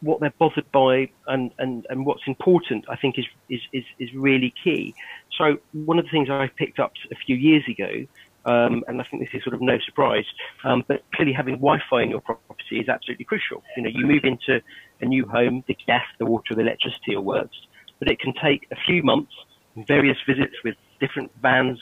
what 0.00 0.20
they're 0.20 0.32
bothered 0.38 0.70
by 0.72 1.10
and, 1.26 1.50
and, 1.58 1.86
and 1.90 2.06
what's 2.06 2.22
important, 2.26 2.84
I 2.88 2.96
think 2.96 3.18
is, 3.18 3.26
is, 3.48 3.60
is, 3.72 3.84
is 3.98 4.14
really 4.14 4.54
key. 4.62 4.94
So 5.36 5.58
one 5.72 5.98
of 5.98 6.04
the 6.04 6.10
things 6.10 6.30
I 6.30 6.48
picked 6.48 6.78
up 6.78 6.92
a 7.10 7.14
few 7.14 7.36
years 7.36 7.64
ago, 7.68 8.06
um, 8.44 8.84
and 8.88 9.00
I 9.00 9.04
think 9.10 9.22
this 9.22 9.30
is 9.34 9.44
sort 9.44 9.54
of 9.54 9.60
no 9.60 9.78
surprise, 9.84 10.24
um, 10.64 10.84
but 10.88 11.02
clearly 11.14 11.32
having 11.32 11.54
Wi-Fi 11.56 12.02
in 12.02 12.10
your 12.10 12.20
property 12.20 12.78
is 12.80 12.88
absolutely 12.88 13.24
crucial. 13.24 13.62
You 13.76 13.82
know, 13.82 13.90
you 13.92 14.06
move 14.06 14.24
into 14.24 14.60
a 15.00 15.06
new 15.06 15.26
home, 15.26 15.64
the 15.66 15.76
gas, 15.86 16.04
the 16.18 16.26
water, 16.26 16.54
the 16.54 16.62
electricity 16.62 17.16
all 17.16 17.22
works, 17.22 17.56
but 17.98 18.08
it 18.08 18.20
can 18.20 18.32
take 18.42 18.66
a 18.70 18.76
few 18.86 19.02
months, 19.02 19.32
various 19.86 20.16
visits 20.26 20.54
with 20.64 20.74
different 21.00 21.30
vans, 21.40 21.78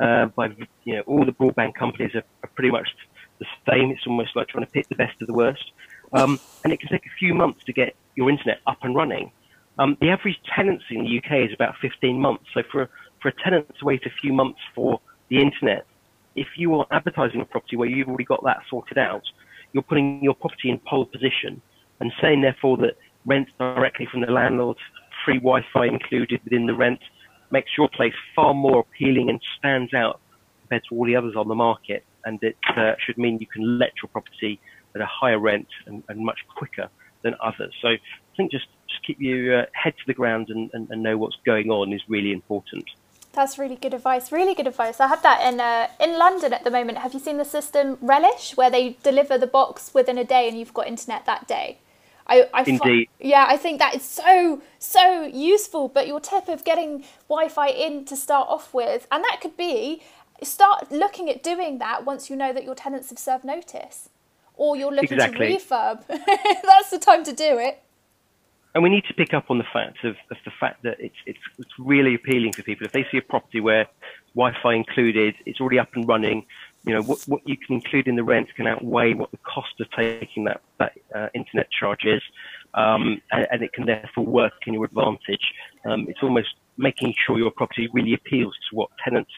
uh, 0.00 0.26
by 0.26 0.48
you 0.84 0.96
know 0.96 1.02
all 1.02 1.24
the 1.24 1.32
broadband 1.32 1.74
companies 1.74 2.14
are, 2.14 2.24
are 2.42 2.50
pretty 2.54 2.70
much 2.70 2.88
the 3.38 3.46
same. 3.68 3.90
It's 3.90 4.06
almost 4.06 4.36
like 4.36 4.48
trying 4.48 4.64
to 4.64 4.70
pick 4.70 4.88
the 4.88 4.96
best 4.96 5.20
of 5.20 5.26
the 5.26 5.34
worst. 5.34 5.72
Um, 6.12 6.40
and 6.64 6.72
it 6.72 6.80
can 6.80 6.88
take 6.88 7.06
a 7.06 7.14
few 7.18 7.34
months 7.34 7.64
to 7.64 7.72
get 7.72 7.94
your 8.14 8.30
internet 8.30 8.58
up 8.66 8.78
and 8.82 8.94
running. 8.94 9.32
Um, 9.78 9.96
the 10.00 10.10
average 10.10 10.38
tenancy 10.54 10.96
in 10.96 11.04
the 11.04 11.18
UK 11.18 11.48
is 11.48 11.54
about 11.54 11.74
15 11.80 12.20
months. 12.20 12.44
So 12.52 12.62
for, 12.70 12.90
for 13.20 13.28
a 13.28 13.32
tenant 13.42 13.66
to 13.78 13.84
wait 13.84 14.04
a 14.04 14.10
few 14.20 14.32
months 14.32 14.60
for 14.74 15.00
the 15.30 15.40
internet, 15.40 15.86
if 16.36 16.46
you 16.56 16.74
are 16.74 16.86
advertising 16.90 17.40
a 17.40 17.44
property 17.44 17.76
where 17.76 17.88
you've 17.88 18.08
already 18.08 18.24
got 18.24 18.42
that 18.44 18.58
sorted 18.68 18.98
out, 18.98 19.22
you're 19.72 19.82
putting 19.82 20.22
your 20.22 20.34
property 20.34 20.70
in 20.70 20.80
pole 20.86 21.06
position 21.06 21.60
and 22.00 22.12
saying 22.20 22.42
therefore 22.42 22.76
that 22.78 22.96
rent 23.26 23.48
directly 23.58 24.06
from 24.10 24.20
the 24.20 24.30
landlord, 24.30 24.76
free 25.24 25.38
Wi-Fi 25.38 25.86
included 25.86 26.40
within 26.44 26.66
the 26.66 26.74
rent, 26.74 27.00
makes 27.50 27.70
your 27.76 27.88
place 27.88 28.14
far 28.34 28.54
more 28.54 28.80
appealing 28.80 29.28
and 29.28 29.40
stands 29.58 29.92
out 29.94 30.20
compared 30.60 30.82
to 30.88 30.94
all 30.94 31.06
the 31.06 31.16
others 31.16 31.34
on 31.36 31.48
the 31.48 31.54
market 31.54 32.04
and 32.24 32.42
it 32.42 32.56
uh, 32.76 32.92
should 33.04 33.18
mean 33.18 33.38
you 33.38 33.46
can 33.46 33.78
let 33.78 33.90
your 34.02 34.08
property 34.08 34.60
at 34.94 35.00
a 35.00 35.06
higher 35.06 35.38
rent 35.38 35.68
and, 35.86 36.02
and 36.08 36.24
much 36.24 36.38
quicker 36.56 36.88
than 37.22 37.34
others. 37.42 37.74
So 37.80 37.88
I 37.88 37.98
think 38.36 38.50
just, 38.50 38.66
just 38.88 39.06
keep 39.06 39.20
your 39.20 39.62
uh, 39.62 39.66
head 39.72 39.94
to 39.96 40.02
the 40.06 40.14
ground 40.14 40.48
and, 40.48 40.70
and, 40.72 40.88
and 40.90 41.02
know 41.02 41.16
what's 41.16 41.36
going 41.44 41.70
on 41.70 41.92
is 41.92 42.00
really 42.08 42.32
important. 42.32 42.84
That's 43.32 43.58
really 43.58 43.76
good 43.76 43.94
advice. 43.94 44.30
Really 44.30 44.54
good 44.54 44.66
advice. 44.66 45.00
I 45.00 45.08
have 45.08 45.22
that 45.22 45.40
in 45.46 45.58
uh, 45.58 45.88
in 45.98 46.18
London 46.18 46.52
at 46.52 46.64
the 46.64 46.70
moment. 46.70 46.98
Have 46.98 47.14
you 47.14 47.20
seen 47.20 47.38
the 47.38 47.44
system 47.44 47.96
Relish, 48.00 48.56
where 48.56 48.70
they 48.70 48.96
deliver 49.02 49.38
the 49.38 49.46
box 49.46 49.92
within 49.94 50.18
a 50.18 50.24
day 50.24 50.48
and 50.48 50.58
you've 50.58 50.74
got 50.74 50.86
internet 50.86 51.24
that 51.26 51.48
day? 51.48 51.78
I, 52.26 52.48
I 52.54 52.62
Indeed. 52.62 53.08
yeah, 53.18 53.46
I 53.48 53.56
think 53.56 53.78
that 53.78 53.94
is 53.94 54.02
so 54.02 54.62
so 54.78 55.22
useful. 55.24 55.88
But 55.88 56.06
your 56.06 56.20
tip 56.20 56.48
of 56.48 56.62
getting 56.64 57.04
Wi-Fi 57.28 57.68
in 57.68 58.04
to 58.04 58.16
start 58.16 58.48
off 58.48 58.74
with, 58.74 59.06
and 59.10 59.24
that 59.24 59.40
could 59.40 59.56
be 59.56 60.02
start 60.42 60.92
looking 60.92 61.30
at 61.30 61.42
doing 61.42 61.78
that 61.78 62.04
once 62.04 62.28
you 62.28 62.36
know 62.36 62.52
that 62.52 62.64
your 62.64 62.74
tenants 62.74 63.08
have 63.08 63.18
served 63.18 63.44
notice, 63.44 64.10
or 64.56 64.76
you're 64.76 64.92
looking 64.92 65.14
exactly. 65.14 65.56
to 65.56 65.64
refurb. 65.64 66.06
That's 66.06 66.90
the 66.90 66.98
time 66.98 67.24
to 67.24 67.32
do 67.32 67.58
it 67.58 67.82
and 68.74 68.82
we 68.82 68.88
need 68.88 69.04
to 69.04 69.14
pick 69.14 69.34
up 69.34 69.50
on 69.50 69.58
the 69.58 69.66
fact 69.72 70.04
of, 70.04 70.16
of 70.30 70.36
the 70.44 70.50
fact 70.58 70.82
that 70.82 70.96
it's, 70.98 71.16
it's, 71.26 71.38
it's 71.58 71.72
really 71.78 72.14
appealing 72.14 72.52
for 72.52 72.62
people 72.62 72.86
if 72.86 72.92
they 72.92 73.06
see 73.10 73.18
a 73.18 73.22
property 73.22 73.60
where 73.60 73.86
Wi-Fi 74.34 74.74
included, 74.74 75.34
it's 75.44 75.60
already 75.60 75.78
up 75.78 75.90
and 75.94 76.08
running. 76.08 76.46
You 76.84 76.94
know 76.94 77.02
what, 77.02 77.20
what 77.26 77.46
you 77.46 77.56
can 77.56 77.76
include 77.76 78.08
in 78.08 78.16
the 78.16 78.24
rent 78.24 78.48
can 78.56 78.66
outweigh 78.66 79.14
what 79.14 79.30
the 79.30 79.38
cost 79.38 79.80
of 79.80 79.88
taking 79.90 80.44
that 80.44 80.62
that 80.78 80.92
uh, 81.14 81.28
internet 81.34 81.68
charge 81.70 82.04
is, 82.04 82.22
um, 82.74 83.20
and, 83.30 83.46
and, 83.52 83.62
it 83.62 83.72
can 83.72 83.86
therefore 83.86 84.24
work 84.24 84.54
in 84.66 84.74
your 84.74 84.84
advantage. 84.84 85.52
Um, 85.84 86.06
it's 86.08 86.22
almost 86.22 86.48
making 86.78 87.14
sure 87.24 87.38
your 87.38 87.52
property 87.52 87.88
really 87.92 88.14
appeals 88.14 88.54
to 88.70 88.76
what 88.76 88.88
tenants' 89.04 89.30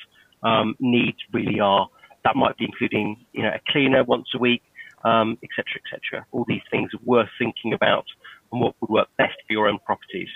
um, 0.42 0.74
needs 0.80 1.18
really 1.32 1.60
are. 1.60 1.86
That 2.24 2.36
might 2.36 2.56
be 2.56 2.64
including 2.64 3.26
you 3.32 3.42
know 3.42 3.50
a 3.50 3.60
cleaner 3.70 4.04
once 4.04 4.28
a 4.34 4.38
week, 4.38 4.62
etc., 5.04 5.20
um, 5.20 5.38
etc. 5.42 6.20
Et 6.20 6.24
All 6.32 6.46
these 6.48 6.62
things 6.70 6.94
are 6.94 7.04
worth 7.04 7.28
thinking 7.38 7.74
about 7.74 8.06
and 8.54 8.62
what 8.62 8.74
would 8.80 8.90
work 8.90 9.08
best 9.18 9.34
for 9.46 9.52
your 9.52 9.68
own 9.68 9.78
properties. 9.84 10.28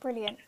Brilliant. 0.00 0.38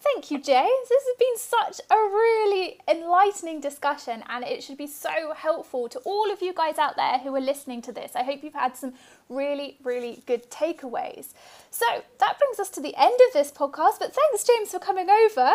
Thank 0.00 0.30
you, 0.30 0.40
Jay. 0.40 0.68
This 0.88 1.02
has 1.06 1.16
been 1.18 1.36
such 1.36 1.80
a 1.90 1.94
really 1.94 2.78
enlightening 2.86 3.60
discussion, 3.60 4.22
and 4.28 4.44
it 4.44 4.62
should 4.62 4.76
be 4.76 4.86
so 4.86 5.32
helpful 5.34 5.88
to 5.88 5.98
all 6.00 6.30
of 6.30 6.40
you 6.40 6.52
guys 6.54 6.78
out 6.78 6.96
there 6.96 7.18
who 7.18 7.34
are 7.34 7.40
listening 7.40 7.82
to 7.82 7.92
this. 7.92 8.12
I 8.14 8.22
hope 8.22 8.44
you've 8.44 8.54
had 8.54 8.76
some 8.76 8.94
really, 9.28 9.76
really 9.82 10.22
good 10.26 10.50
takeaways. 10.50 11.32
So 11.70 11.86
that 12.20 12.38
brings 12.38 12.60
us 12.60 12.68
to 12.70 12.80
the 12.80 12.94
end 12.96 13.18
of 13.28 13.32
this 13.32 13.50
podcast, 13.50 13.98
but 13.98 14.14
thanks, 14.14 14.44
James, 14.44 14.70
for 14.70 14.78
coming 14.78 15.08
over. 15.10 15.52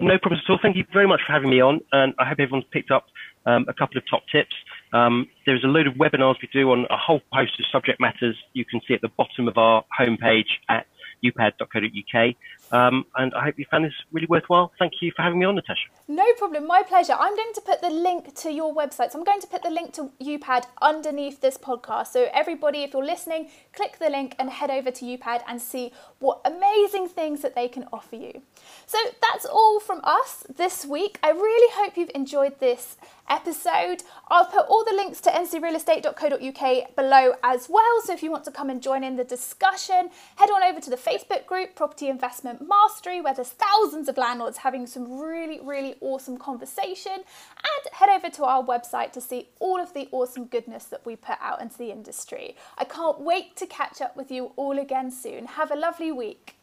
No 0.00 0.18
problem 0.18 0.40
at 0.44 0.50
all. 0.50 0.58
Thank 0.60 0.76
you 0.76 0.84
very 0.92 1.06
much 1.06 1.20
for 1.26 1.32
having 1.32 1.50
me 1.50 1.60
on, 1.60 1.80
and 1.92 2.14
I 2.18 2.24
hope 2.24 2.40
everyone's 2.40 2.66
picked 2.72 2.90
up 2.90 3.06
um, 3.46 3.66
a 3.68 3.74
couple 3.74 3.98
of 3.98 4.04
top 4.10 4.22
tips. 4.32 4.54
Um, 4.94 5.28
there's 5.44 5.64
a 5.64 5.66
load 5.66 5.88
of 5.88 5.94
webinars 5.94 6.36
we 6.40 6.48
do 6.52 6.70
on 6.70 6.86
a 6.88 6.96
whole 6.96 7.20
host 7.32 7.58
of 7.58 7.66
subject 7.70 8.00
matters. 8.00 8.36
You 8.52 8.64
can 8.64 8.80
see 8.86 8.94
at 8.94 9.00
the 9.00 9.08
bottom 9.08 9.48
of 9.48 9.58
our 9.58 9.84
homepage 9.98 10.46
at 10.68 10.86
upad.co.uk. 11.24 12.34
Um, 12.72 13.04
and 13.16 13.32
I 13.34 13.44
hope 13.44 13.58
you 13.58 13.66
found 13.70 13.84
this 13.84 13.92
really 14.12 14.26
worthwhile. 14.26 14.72
Thank 14.78 14.94
you 15.00 15.12
for 15.14 15.22
having 15.22 15.38
me 15.38 15.46
on, 15.46 15.54
Natasha. 15.54 15.88
No 16.08 16.24
problem, 16.36 16.66
my 16.66 16.82
pleasure. 16.82 17.14
I'm 17.18 17.36
going 17.36 17.52
to 17.54 17.60
put 17.60 17.80
the 17.80 17.90
link 17.90 18.34
to 18.36 18.52
your 18.52 18.74
website. 18.74 19.12
So 19.12 19.18
I'm 19.18 19.24
going 19.24 19.40
to 19.40 19.46
put 19.46 19.62
the 19.62 19.70
link 19.70 19.92
to 19.94 20.10
UPAD 20.20 20.64
underneath 20.82 21.40
this 21.40 21.56
podcast. 21.56 22.08
So 22.08 22.28
everybody, 22.32 22.82
if 22.82 22.92
you're 22.92 23.04
listening, 23.04 23.50
click 23.72 23.98
the 23.98 24.10
link 24.10 24.34
and 24.38 24.50
head 24.50 24.70
over 24.70 24.90
to 24.90 25.04
UPAD 25.04 25.42
and 25.48 25.60
see 25.60 25.92
what 26.18 26.40
amazing 26.44 27.08
things 27.08 27.42
that 27.42 27.54
they 27.54 27.68
can 27.68 27.86
offer 27.92 28.16
you. 28.16 28.42
So 28.86 28.98
that's 29.22 29.46
all 29.46 29.80
from 29.80 30.00
us 30.02 30.44
this 30.54 30.84
week. 30.84 31.18
I 31.22 31.30
really 31.30 31.72
hope 31.74 31.96
you've 31.96 32.10
enjoyed 32.14 32.60
this 32.60 32.96
episode. 33.28 34.02
I'll 34.28 34.46
put 34.46 34.66
all 34.68 34.84
the 34.84 34.94
links 34.94 35.20
to 35.22 35.30
ncrealestate.co.uk 35.30 36.96
below 36.96 37.34
as 37.42 37.68
well. 37.68 38.00
So 38.02 38.12
if 38.12 38.22
you 38.22 38.30
want 38.30 38.44
to 38.44 38.50
come 38.50 38.70
and 38.70 38.82
join 38.82 39.04
in 39.04 39.16
the 39.16 39.24
discussion, 39.24 40.10
head 40.36 40.50
on 40.50 40.62
over 40.62 40.80
to 40.80 40.90
the 40.90 40.96
Facebook 41.14 41.46
group 41.46 41.74
Property 41.76 42.08
Investment 42.08 42.66
Mastery, 42.66 43.20
where 43.20 43.34
there's 43.34 43.50
thousands 43.50 44.08
of 44.08 44.16
landlords 44.16 44.58
having 44.58 44.86
some 44.86 45.20
really, 45.20 45.60
really 45.60 45.94
awesome 46.00 46.36
conversation. 46.36 47.12
And 47.12 47.92
head 47.92 48.08
over 48.08 48.28
to 48.30 48.44
our 48.44 48.64
website 48.64 49.12
to 49.12 49.20
see 49.20 49.48
all 49.60 49.80
of 49.80 49.94
the 49.94 50.08
awesome 50.10 50.46
goodness 50.46 50.84
that 50.86 51.06
we 51.06 51.16
put 51.16 51.36
out 51.40 51.60
into 51.60 51.78
the 51.78 51.90
industry. 51.90 52.56
I 52.76 52.84
can't 52.84 53.20
wait 53.20 53.56
to 53.56 53.66
catch 53.66 54.00
up 54.00 54.16
with 54.16 54.30
you 54.30 54.52
all 54.56 54.78
again 54.78 55.10
soon. 55.10 55.46
Have 55.46 55.70
a 55.70 55.76
lovely 55.76 56.10
week. 56.10 56.56